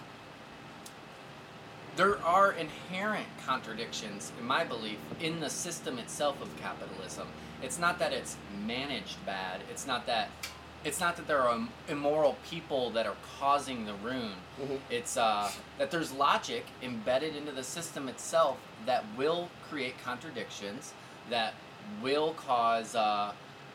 there 1.97 2.23
are 2.25 2.53
inherent 2.53 3.27
contradictions, 3.45 4.33
in 4.39 4.47
my 4.47 4.65
belief, 4.65 4.99
in 5.21 5.41
the 5.41 5.51
system 5.51 5.99
itself 5.99 6.41
of 6.41 6.55
capitalism. 6.61 7.27
It's 7.63 7.79
not 7.79 7.99
that 7.99 8.13
it's 8.13 8.37
managed 8.67 9.25
bad. 9.27 9.61
It's 9.71 9.87
not 9.87 10.07
that 10.07 10.31
it's 10.85 11.01
not 11.01 11.17
that 11.17 11.27
there 11.27 11.41
are 11.43 11.59
immoral 11.89 12.37
people 12.49 12.91
that 12.91 13.07
are 13.07 13.17
causing 13.39 13.85
the 13.87 13.95
ruin. 13.95 14.35
Mhm. 14.61 14.79
It's 14.89 15.17
uh, 15.17 15.51
that 15.79 15.91
there's 15.91 16.13
logic 16.13 16.67
embedded 16.83 17.37
into 17.37 17.53
the 17.53 17.63
system 17.65 18.09
itself 18.09 18.57
that 18.87 19.05
will 19.17 19.51
create 19.69 19.95
contradictions, 20.03 20.95
that 21.29 21.55
will 22.03 22.33
cause, 22.35 22.95
uh, 22.95 23.33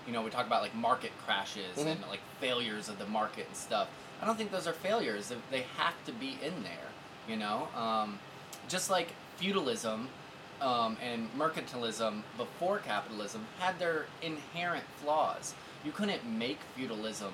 you 0.08 0.13
know, 0.13 0.22
we 0.22 0.30
talk 0.32 0.48
about 0.48 0.62
like 0.62 0.74
market 0.76 1.12
crashes 1.26 1.78
Mhm. 1.78 1.86
and 1.91 2.02
like 2.10 2.22
failures 2.39 2.89
of 2.89 2.98
the 3.00 3.06
market 3.06 3.48
and 3.48 3.56
stuff. 3.56 3.88
I 4.22 4.26
don't 4.26 4.38
think 4.38 4.52
those 4.52 4.65
are 4.68 4.74
failures. 4.74 5.30
They- 5.30 5.38
They 5.52 5.65
have 5.78 5.94
to 6.06 6.12
be 6.12 6.39
in 6.41 6.63
there, 6.63 6.89
you 7.28 7.36
know? 7.36 7.68
Um, 7.76 8.20
just 8.68 8.89
like 8.89 9.10
feudalism 9.38 10.10
um, 10.62 10.98
and 11.02 11.30
mercantilism 11.38 12.24
before 12.38 12.80
capitalism 12.80 13.46
had 13.60 13.78
their 13.78 14.06
inherent 14.22 14.86
flaws. 15.04 15.54
You 15.86 15.91
couldn't 15.91 16.26
make 16.26 16.60
feudalism 16.76 17.32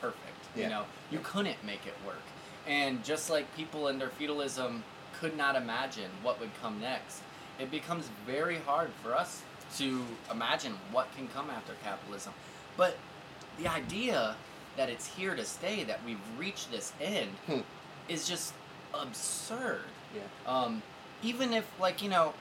perfect. 0.00 0.22
You 0.54 0.68
know, 0.68 0.84
you 1.10 1.18
couldn't 1.22 1.62
make 1.64 1.86
it 1.86 1.94
work. 2.06 2.22
And 2.66 3.02
just 3.04 3.30
like 3.30 3.54
people 3.56 3.88
in 3.88 3.98
their 3.98 4.08
feudalism 4.10 4.84
could 5.20 5.36
not 5.36 5.56
imagine 5.56 6.10
what 6.22 6.38
would 6.40 6.50
come 6.60 6.80
next, 6.80 7.20
it 7.58 7.70
becomes 7.70 8.08
very 8.26 8.58
hard 8.58 8.90
for 9.02 9.14
us 9.14 9.42
to 9.78 10.02
imagine 10.30 10.72
what 10.92 11.08
can 11.16 11.28
come 11.28 11.50
after 11.50 11.72
capitalism. 11.82 12.32
But 12.76 12.96
the 13.58 13.68
idea 13.68 14.36
that 14.76 14.88
it's 14.90 15.06
here 15.06 15.34
to 15.34 15.44
stay, 15.44 15.84
that 15.84 16.00
we've 16.04 16.20
reached 16.38 16.70
this 16.70 16.92
end, 17.00 17.30
Hmm. 17.46 17.60
is 18.08 18.28
just 18.28 18.52
absurd. 18.92 19.82
Yeah. 20.14 20.22
Um, 20.46 20.82
even 21.22 21.52
if, 21.54 21.64
like, 21.80 22.02
you 22.02 22.10
know, 22.10 22.34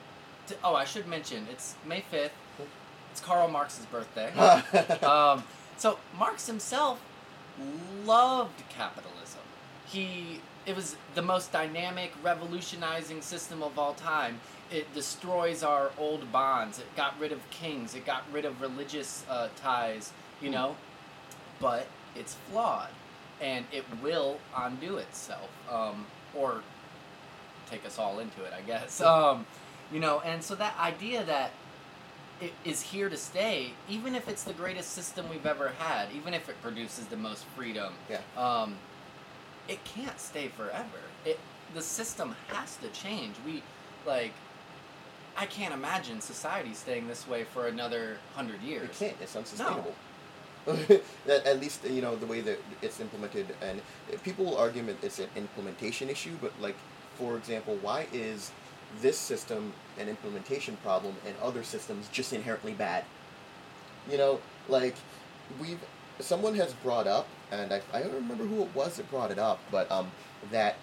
t- 0.48 0.56
oh, 0.64 0.76
I 0.76 0.84
should 0.86 1.08
mention, 1.08 1.48
it's 1.50 1.76
May 1.86 2.02
5th. 2.12 2.32
It's 3.16 3.24
Karl 3.24 3.48
Marx's 3.48 3.86
birthday. 3.86 4.30
um, 5.06 5.46
so 5.78 5.98
Marx 6.20 6.48
himself 6.48 7.00
loved 8.06 8.62
capitalism. 8.68 9.40
He 9.86 10.42
it 10.66 10.76
was 10.76 10.98
the 11.14 11.22
most 11.22 11.54
dynamic, 11.54 12.12
revolutionizing 12.22 13.22
system 13.22 13.64
of 13.64 13.80
all 13.80 13.94
time. 13.94 14.42
It 14.70 14.94
destroys 14.94 15.64
our 15.64 15.92
old 15.98 16.30
bonds. 16.34 16.78
It 16.80 16.94
got 16.98 17.18
rid 17.18 17.32
of 17.32 17.50
kings. 17.52 17.96
It 17.96 18.06
got 18.06 18.24
rid 18.34 18.44
of 18.44 18.60
religious 18.60 19.24
uh, 19.30 19.48
ties. 19.56 20.12
You 20.42 20.50
know, 20.50 20.76
but 21.62 21.88
it's 22.18 22.36
flawed, 22.52 22.90
and 23.40 23.66
it 23.72 23.86
will 24.04 24.40
undo 24.58 24.98
itself, 24.98 25.50
um, 25.72 26.06
or 26.36 26.64
take 27.70 27.86
us 27.86 27.98
all 27.98 28.20
into 28.20 28.44
it, 28.44 28.52
I 28.52 28.60
guess. 28.60 29.00
Um, 29.00 29.46
you 29.90 30.02
know, 30.02 30.20
and 30.20 30.44
so 30.44 30.54
that 30.56 30.78
idea 30.78 31.24
that 31.24 31.52
is 32.64 32.82
here 32.82 33.10
to 33.10 33.18
stay, 33.18 33.72
even 33.90 34.16
if 34.16 34.28
it's 34.28 34.44
the 34.44 34.54
greatest 34.54 34.92
system 34.92 35.30
we've 35.30 35.46
ever 35.46 35.70
had, 35.80 36.10
even 36.14 36.34
if 36.34 36.50
it 36.50 36.62
produces 36.62 37.06
the 37.06 37.16
most 37.18 37.46
freedom, 37.56 37.94
Yeah. 38.10 38.20
um, 38.38 38.76
it 39.68 39.84
can't 39.84 40.20
stay 40.20 40.48
forever. 40.50 41.00
It 41.26 41.40
the 41.74 41.82
system 41.82 42.36
has 42.48 42.78
to 42.78 42.88
change. 42.90 43.36
We 43.46 43.64
like. 44.06 44.32
I 45.38 45.46
can't 45.46 45.74
imagine 45.74 46.22
society 46.22 46.74
staying 46.74 47.08
this 47.10 47.28
way 47.28 47.44
for 47.44 47.68
another 47.68 48.18
hundred 48.36 48.62
years. 48.62 48.90
It 48.90 48.98
can't. 48.98 49.18
It's 49.22 49.36
unsustainable. 49.36 49.96
at, 50.68 51.46
at 51.46 51.60
least 51.60 51.84
you 51.90 52.02
know 52.02 52.16
the 52.16 52.26
way 52.26 52.42
that 52.42 52.60
it's 52.82 53.00
implemented, 53.00 53.48
and 53.62 53.82
people 54.24 54.46
will 54.46 54.58
argue 54.58 54.84
that 54.86 55.04
it's 55.04 55.20
an 55.20 55.30
implementation 55.36 56.10
issue. 56.10 56.36
But 56.42 56.54
like, 56.62 56.76
for 57.18 57.36
example, 57.36 57.78
why 57.82 58.08
is 58.14 58.52
this 59.02 59.18
system 59.18 59.74
an 59.98 60.10
implementation 60.10 60.78
problem 60.78 61.16
and 61.26 61.36
other 61.42 61.64
systems 61.64 62.08
just 62.12 62.34
inherently 62.34 62.74
bad? 62.74 63.04
You 64.10 64.18
know, 64.18 64.40
like 64.68 64.96
we've 65.60 65.80
someone 66.20 66.56
has 66.56 66.74
brought 66.74 67.08
up, 67.08 67.28
and 67.52 67.74
I, 67.74 67.82
I 67.94 68.02
don't 68.02 68.14
remember 68.14 68.46
who 68.46 68.62
it 68.62 68.70
was 68.74 68.98
that 68.98 69.10
brought 69.10 69.32
it 69.32 69.40
up, 69.40 69.60
but 69.72 69.92
um, 69.92 70.12
that 70.52 70.76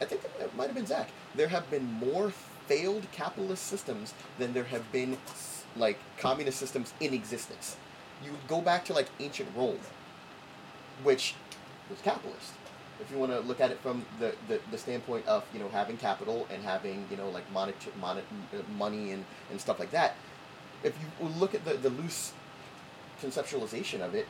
I 0.00 0.04
think 0.04 0.22
it 0.24 0.54
might 0.56 0.66
have 0.66 0.74
been 0.74 0.86
Zach. 0.86 1.08
There 1.34 1.48
have 1.48 1.70
been 1.70 1.84
more 1.84 2.30
failed 2.66 3.06
capitalist 3.12 3.64
systems 3.64 4.14
than 4.38 4.52
there 4.52 4.64
have 4.64 4.90
been 4.92 5.16
like 5.76 5.98
communist 6.18 6.58
systems 6.58 6.92
in 7.00 7.14
existence. 7.14 7.76
You 8.24 8.32
go 8.48 8.60
back 8.60 8.84
to 8.86 8.92
like 8.92 9.08
ancient 9.20 9.48
Rome, 9.56 9.78
which 11.02 11.34
was 11.90 12.00
capitalist. 12.00 12.52
If 13.00 13.10
you 13.10 13.18
want 13.18 13.32
to 13.32 13.40
look 13.40 13.60
at 13.60 13.70
it 13.70 13.78
from 13.80 14.04
the, 14.18 14.34
the, 14.48 14.60
the 14.70 14.78
standpoint 14.78 15.26
of 15.26 15.44
you 15.52 15.60
know 15.60 15.68
having 15.68 15.96
capital 15.96 16.46
and 16.52 16.62
having 16.62 17.06
you 17.10 17.16
know 17.16 17.28
like 17.30 17.50
monet, 17.52 17.74
monet, 18.00 18.22
money 18.76 19.12
and, 19.12 19.24
and 19.50 19.60
stuff 19.60 19.78
like 19.78 19.90
that, 19.90 20.16
if 20.82 20.96
you 21.20 21.28
look 21.28 21.54
at 21.54 21.64
the, 21.64 21.74
the 21.74 21.90
loose 21.90 22.32
conceptualization 23.22 24.00
of 24.00 24.14
it, 24.14 24.26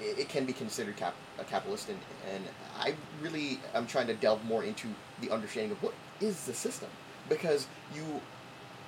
it, 0.00 0.18
it 0.20 0.28
can 0.28 0.44
be 0.44 0.52
considered 0.52 0.96
cap, 0.96 1.14
a 1.38 1.44
capitalist, 1.44 1.88
and, 1.88 1.98
and 2.34 2.44
I 2.78 2.94
really 3.22 3.60
am 3.74 3.86
trying 3.86 4.06
to 4.08 4.14
delve 4.14 4.44
more 4.44 4.64
into 4.64 4.88
the 5.20 5.30
understanding 5.30 5.72
of 5.72 5.82
what 5.82 5.94
is 6.20 6.44
the 6.46 6.54
system, 6.54 6.88
because 7.28 7.66
you 7.94 8.20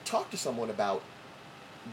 talk 0.05 0.31
to 0.31 0.37
someone 0.37 0.71
about 0.71 1.03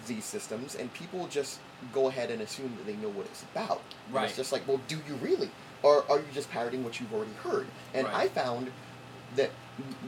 these 0.07 0.25
systems, 0.25 0.75
and 0.75 0.91
people 0.93 1.27
just 1.27 1.59
go 1.93 2.07
ahead 2.07 2.31
and 2.31 2.41
assume 2.41 2.73
that 2.77 2.85
they 2.85 2.95
know 2.95 3.09
what 3.09 3.25
it's 3.27 3.43
about. 3.43 3.81
And 4.07 4.15
it's 4.25 4.37
just 4.37 4.51
like, 4.51 4.67
well, 4.67 4.81
do 4.87 4.97
you 5.07 5.15
really, 5.15 5.49
or 5.83 6.03
are 6.09 6.17
you 6.17 6.25
just 6.33 6.49
parroting 6.49 6.83
what 6.83 6.99
you've 6.99 7.13
already 7.13 7.33
heard? 7.43 7.67
And 7.93 8.07
Right. 8.07 8.15
I 8.15 8.27
found 8.29 8.71
that 9.35 9.49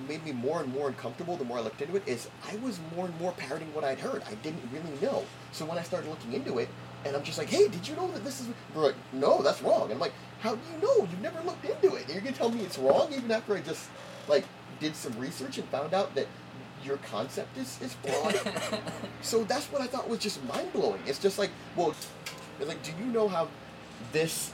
made 0.08 0.24
me 0.24 0.32
more 0.32 0.62
and 0.62 0.72
more 0.72 0.88
uncomfortable 0.88 1.36
the 1.36 1.44
more 1.44 1.58
I 1.58 1.62
looked 1.62 1.82
into 1.82 1.96
it 1.96 2.08
is 2.08 2.28
I 2.48 2.56
was 2.58 2.80
more 2.96 3.08
and 3.08 3.20
more 3.20 3.32
parroting 3.32 3.74
what 3.74 3.84
I'd 3.84 4.00
heard. 4.00 4.24
I 4.30 4.36
didn't 4.36 4.62
really 4.72 5.00
know. 5.02 5.26
So 5.52 5.66
when 5.66 5.78
I 5.78 5.84
started 5.84 6.10
looking 6.10 6.34
into 6.34 6.60
it, 6.60 6.70
and 7.04 7.16
I'm 7.16 7.24
just 7.24 7.38
like, 7.38 7.50
hey, 7.50 7.68
did 7.68 7.88
you 7.88 7.96
know 7.96 8.08
that 8.12 8.24
this 8.24 8.42
is? 8.42 8.48
They're 8.74 8.84
like, 8.84 8.96
no, 9.14 9.42
that's 9.42 9.62
wrong. 9.62 9.84
And 9.84 9.94
I'm 9.94 10.00
like, 10.00 10.14
how 10.40 10.56
do 10.56 10.62
you 10.74 10.82
know? 10.82 10.98
You've 11.10 11.22
never 11.22 11.40
looked 11.42 11.64
into 11.66 11.96
it. 11.96 12.06
And 12.06 12.14
you're 12.14 12.22
gonna 12.22 12.36
tell 12.36 12.50
me 12.50 12.62
it's 12.62 12.78
wrong 12.80 13.14
even 13.14 13.32
after 13.32 13.56
I 13.56 13.62
just 13.62 13.90
like 14.28 14.46
did 14.80 14.96
some 14.96 15.18
research 15.20 15.58
and 15.58 15.68
found 15.70 15.94
out 15.94 16.16
that 16.16 16.28
your 16.84 16.98
concept 16.98 17.58
is 17.58 17.80
is 17.82 17.94
flawed. 17.94 18.40
so 19.22 19.44
that's 19.44 19.66
what 19.68 19.82
I 19.82 19.88
thought 19.88 20.10
was 20.10 20.20
just 20.20 20.44
mind 20.46 20.72
blowing. 20.74 21.02
It's 21.06 21.20
just 21.20 21.38
like, 21.38 21.52
well, 21.76 21.96
like, 22.60 22.82
do 22.84 22.92
you 23.00 23.06
know 23.06 23.28
how 23.28 23.50
this 24.12 24.52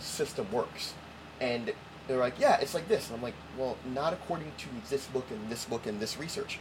system 0.00 0.50
works? 0.52 0.94
And 1.40 1.72
they're 2.08 2.18
like, 2.18 2.38
yeah, 2.38 2.58
it's 2.60 2.74
like 2.74 2.88
this. 2.88 3.08
And 3.08 3.16
I'm 3.16 3.22
like, 3.22 3.34
well, 3.56 3.76
not 3.94 4.12
according 4.12 4.52
to 4.58 4.66
this 4.88 5.06
book 5.06 5.26
and 5.30 5.48
this 5.50 5.64
book 5.64 5.86
and 5.86 6.00
this 6.00 6.18
research. 6.18 6.58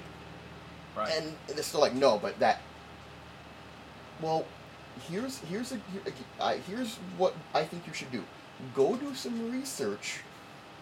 right. 0.96 1.12
And 1.18 1.36
they're 1.48 1.64
still 1.64 1.82
like, 1.82 1.94
no, 1.96 2.18
but 2.18 2.40
that. 2.40 2.62
Well, 4.22 4.46
here's 5.10 5.40
here's 5.40 5.72
a 5.72 5.80
here's 6.68 6.96
what 7.18 7.34
I 7.54 7.64
think 7.64 7.88
you 7.88 7.94
should 7.94 8.12
do. 8.12 8.24
Go 8.76 8.96
do 8.96 9.16
some 9.16 9.52
research 9.52 10.20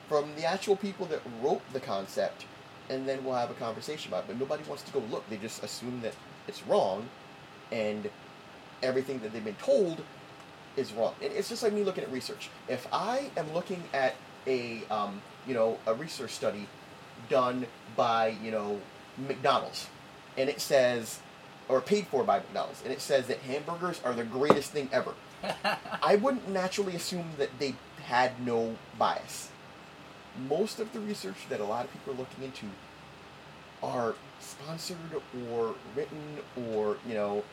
from 0.10 0.34
the 0.36 0.46
actual 0.46 0.76
people 0.76 1.06
that 1.08 1.22
wrote 1.41 1.62
the 1.74 1.80
concept, 1.80 2.46
and 2.89 3.08
then 3.08 3.24
we'll 3.24 3.36
have 3.36 3.52
a 3.52 3.56
conversation 3.56 4.10
about 4.12 4.24
it. 4.24 4.28
But 4.28 4.39
nobody 4.39 4.63
wants 4.63 4.84
to 4.84 4.91
go 4.91 5.00
look. 5.12 5.30
They 5.30 5.38
just 5.38 5.63
assume 5.63 6.02
that 6.02 6.13
it's 6.48 6.63
wrong, 6.65 7.08
and 7.72 8.10
everything 8.82 9.20
that 9.20 9.34
they've 9.34 9.43
been 9.43 9.56
told 9.56 10.02
is 10.77 10.93
wrong. 10.93 11.15
And 11.21 11.33
it's 11.33 11.49
just 11.49 11.63
like 11.63 11.73
me 11.73 11.83
looking 11.83 12.03
at 12.03 12.11
research. 12.11 12.49
If 12.69 12.87
I 12.93 13.31
am 13.35 13.51
looking 13.53 13.83
at 13.93 14.15
a 14.45 14.83
um, 14.89 15.21
you 15.45 15.53
know 15.53 15.77
a 15.85 15.93
research 15.93 16.31
study 16.31 16.67
done 17.29 17.65
by 17.95 18.37
you 18.41 18.51
know 18.51 18.79
McDonald's, 19.17 19.87
and 20.37 20.49
it 20.49 20.61
says, 20.61 21.19
or 21.67 21.81
paid 21.81 22.07
for 22.07 22.23
by 22.23 22.37
McDonald's, 22.37 22.81
and 22.83 22.93
it 22.93 23.01
says 23.01 23.27
that 23.27 23.39
hamburgers 23.39 23.99
are 24.05 24.13
the 24.13 24.23
greatest 24.23 24.71
thing 24.71 24.89
ever. 24.93 25.13
I 26.01 26.15
wouldn't 26.15 26.47
naturally 26.49 26.95
assume 26.95 27.31
that 27.37 27.49
they 27.59 27.75
had 28.05 28.39
no 28.45 28.75
bias. 28.97 29.49
Most 30.47 30.79
of 30.79 30.93
the 30.93 30.99
research 30.99 31.47
that 31.49 31.59
a 31.59 31.65
lot 31.65 31.85
of 31.85 31.91
people 31.91 32.13
are 32.13 32.17
looking 32.17 32.43
into 32.43 32.67
are 33.83 34.15
sponsored 34.39 34.97
or 35.51 35.75
written 35.95 36.37
or 36.71 36.97
you 37.07 37.13
know 37.13 37.43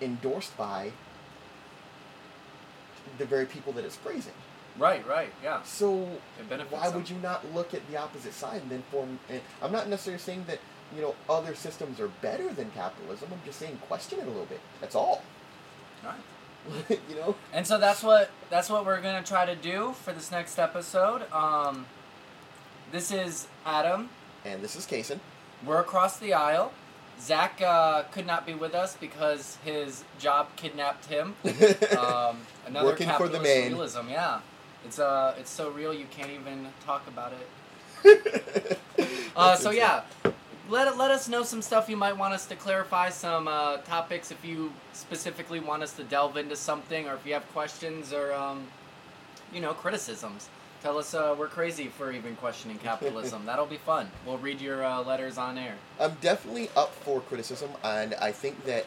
endorsed 0.00 0.56
by 0.56 0.92
the 3.18 3.24
very 3.24 3.46
people 3.46 3.72
that 3.74 3.84
it's 3.84 3.96
praising. 3.96 4.32
right, 4.78 5.06
right, 5.06 5.32
yeah. 5.42 5.62
So 5.62 6.08
why 6.70 6.88
them. 6.88 6.94
would 6.96 7.10
you 7.10 7.16
not 7.22 7.44
look 7.54 7.74
at 7.74 7.88
the 7.90 7.96
opposite 7.96 8.34
side 8.34 8.62
and 8.62 8.70
then 8.70 8.82
form? 8.90 9.18
And 9.28 9.40
I'm 9.62 9.72
not 9.72 9.88
necessarily 9.88 10.20
saying 10.20 10.44
that 10.48 10.58
you 10.94 11.02
know 11.02 11.14
other 11.28 11.54
systems 11.54 12.00
are 12.00 12.08
better 12.20 12.52
than 12.52 12.70
capitalism. 12.70 13.28
I'm 13.32 13.40
just 13.44 13.58
saying 13.58 13.78
question 13.88 14.20
it 14.20 14.24
a 14.24 14.28
little 14.28 14.46
bit. 14.46 14.60
That's 14.80 14.94
all. 14.94 15.22
Right. 16.04 16.90
you 17.08 17.16
know. 17.16 17.36
And 17.52 17.66
so 17.66 17.78
that's 17.78 18.02
what 18.02 18.30
that's 18.50 18.68
what 18.68 18.84
we're 18.84 19.00
gonna 19.00 19.22
try 19.22 19.46
to 19.46 19.56
do 19.56 19.94
for 20.02 20.12
this 20.12 20.30
next 20.30 20.58
episode. 20.58 21.30
Um, 21.32 21.86
this 22.92 23.10
is 23.10 23.48
Adam. 23.64 24.10
And 24.44 24.62
this 24.62 24.76
is 24.76 24.86
Kason. 24.86 25.18
We're 25.64 25.80
across 25.80 26.18
the 26.18 26.34
aisle. 26.34 26.72
Zach 27.20 27.60
uh, 27.62 28.02
could 28.12 28.26
not 28.26 28.46
be 28.46 28.54
with 28.54 28.74
us 28.74 28.96
because 28.96 29.58
his 29.64 30.04
job 30.18 30.48
kidnapped 30.56 31.06
him. 31.06 31.34
Um, 31.96 32.38
another 32.66 32.88
Working 32.88 33.08
for 33.10 33.28
the 33.28 33.40
man. 33.40 33.68
realism, 33.68 34.08
yeah. 34.08 34.40
It's 34.84 34.98
uh, 34.98 35.34
it's 35.38 35.50
so 35.50 35.70
real 35.70 35.92
you 35.94 36.06
can't 36.10 36.30
even 36.30 36.68
talk 36.84 37.06
about 37.08 37.32
it. 37.32 38.78
Uh, 39.36 39.54
so 39.54 39.68
yeah, 39.68 40.00
let 40.70 40.96
let 40.96 41.10
us 41.10 41.28
know 41.28 41.42
some 41.42 41.60
stuff 41.60 41.90
you 41.90 41.96
might 41.96 42.16
want 42.16 42.32
us 42.32 42.46
to 42.46 42.56
clarify, 42.56 43.10
some 43.10 43.46
uh, 43.46 43.76
topics 43.78 44.30
if 44.30 44.42
you 44.42 44.72
specifically 44.94 45.60
want 45.60 45.82
us 45.82 45.92
to 45.92 46.02
delve 46.04 46.38
into 46.38 46.56
something, 46.56 47.06
or 47.06 47.14
if 47.14 47.26
you 47.26 47.34
have 47.34 47.46
questions 47.52 48.14
or 48.14 48.32
um, 48.32 48.66
you 49.52 49.60
know 49.60 49.74
criticisms. 49.74 50.48
Tell 50.82 50.98
us 50.98 51.14
uh, 51.14 51.34
we're 51.38 51.48
crazy 51.48 51.88
for 51.88 52.12
even 52.12 52.36
questioning 52.36 52.78
capitalism. 52.78 53.42
That'll 53.46 53.66
be 53.66 53.78
fun. 53.78 54.10
We'll 54.24 54.38
read 54.38 54.60
your 54.60 54.84
uh, 54.84 55.02
letters 55.02 55.38
on 55.38 55.58
air. 55.58 55.74
I'm 55.98 56.16
definitely 56.20 56.70
up 56.76 56.94
for 56.94 57.20
criticism, 57.20 57.70
and 57.82 58.14
I 58.14 58.32
think 58.32 58.64
that 58.64 58.86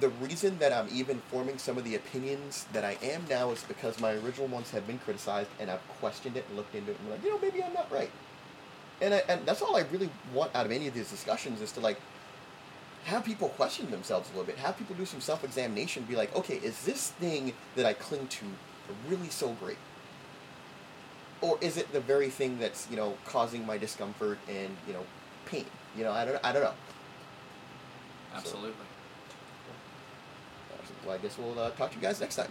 the 0.00 0.08
reason 0.08 0.58
that 0.58 0.72
I'm 0.72 0.88
even 0.92 1.20
forming 1.30 1.58
some 1.58 1.76
of 1.76 1.84
the 1.84 1.94
opinions 1.96 2.66
that 2.72 2.84
I 2.84 2.96
am 3.02 3.24
now 3.28 3.50
is 3.50 3.62
because 3.64 4.00
my 4.00 4.12
original 4.12 4.46
ones 4.46 4.70
have 4.70 4.86
been 4.86 4.98
criticized, 4.98 5.48
and 5.60 5.70
I've 5.70 5.86
questioned 6.00 6.36
it 6.36 6.44
and 6.48 6.56
looked 6.56 6.74
into 6.74 6.92
it, 6.92 6.98
and 7.00 7.10
like, 7.10 7.22
you 7.24 7.30
know, 7.30 7.38
maybe 7.38 7.62
I'm 7.62 7.74
not 7.74 7.90
right. 7.90 8.10
And 9.00 9.14
I, 9.14 9.22
and 9.28 9.44
that's 9.44 9.62
all 9.62 9.76
I 9.76 9.80
really 9.92 10.10
want 10.32 10.54
out 10.54 10.64
of 10.64 10.72
any 10.72 10.86
of 10.86 10.94
these 10.94 11.10
discussions 11.10 11.60
is 11.60 11.72
to 11.72 11.80
like 11.80 11.98
have 13.04 13.24
people 13.24 13.48
question 13.50 13.90
themselves 13.90 14.28
a 14.28 14.32
little 14.32 14.46
bit, 14.46 14.58
have 14.58 14.78
people 14.78 14.94
do 14.94 15.04
some 15.04 15.20
self-examination, 15.20 16.04
be 16.04 16.14
like, 16.14 16.34
okay, 16.36 16.56
is 16.56 16.84
this 16.84 17.10
thing 17.10 17.52
that 17.74 17.84
I 17.84 17.94
cling 17.94 18.28
to 18.28 18.44
really 19.08 19.28
so 19.28 19.54
great? 19.54 19.78
Or 21.42 21.58
is 21.60 21.76
it 21.76 21.92
the 21.92 22.00
very 22.00 22.30
thing 22.30 22.58
that's 22.58 22.88
you 22.90 22.96
know 22.96 23.16
causing 23.26 23.66
my 23.66 23.76
discomfort 23.76 24.38
and 24.48 24.74
you 24.86 24.94
know 24.94 25.04
pain? 25.44 25.66
You 25.96 26.04
know, 26.04 26.12
I 26.12 26.24
don't, 26.24 26.40
I 26.42 26.52
don't 26.52 26.62
know. 26.62 26.72
Absolutely. 28.34 28.72
Well, 31.04 31.14
I 31.14 31.18
guess 31.18 31.36
we'll 31.36 31.58
uh, 31.58 31.70
talk 31.70 31.90
to 31.90 31.96
you 31.96 32.02
guys 32.02 32.20
next 32.20 32.36
time. 32.36 32.50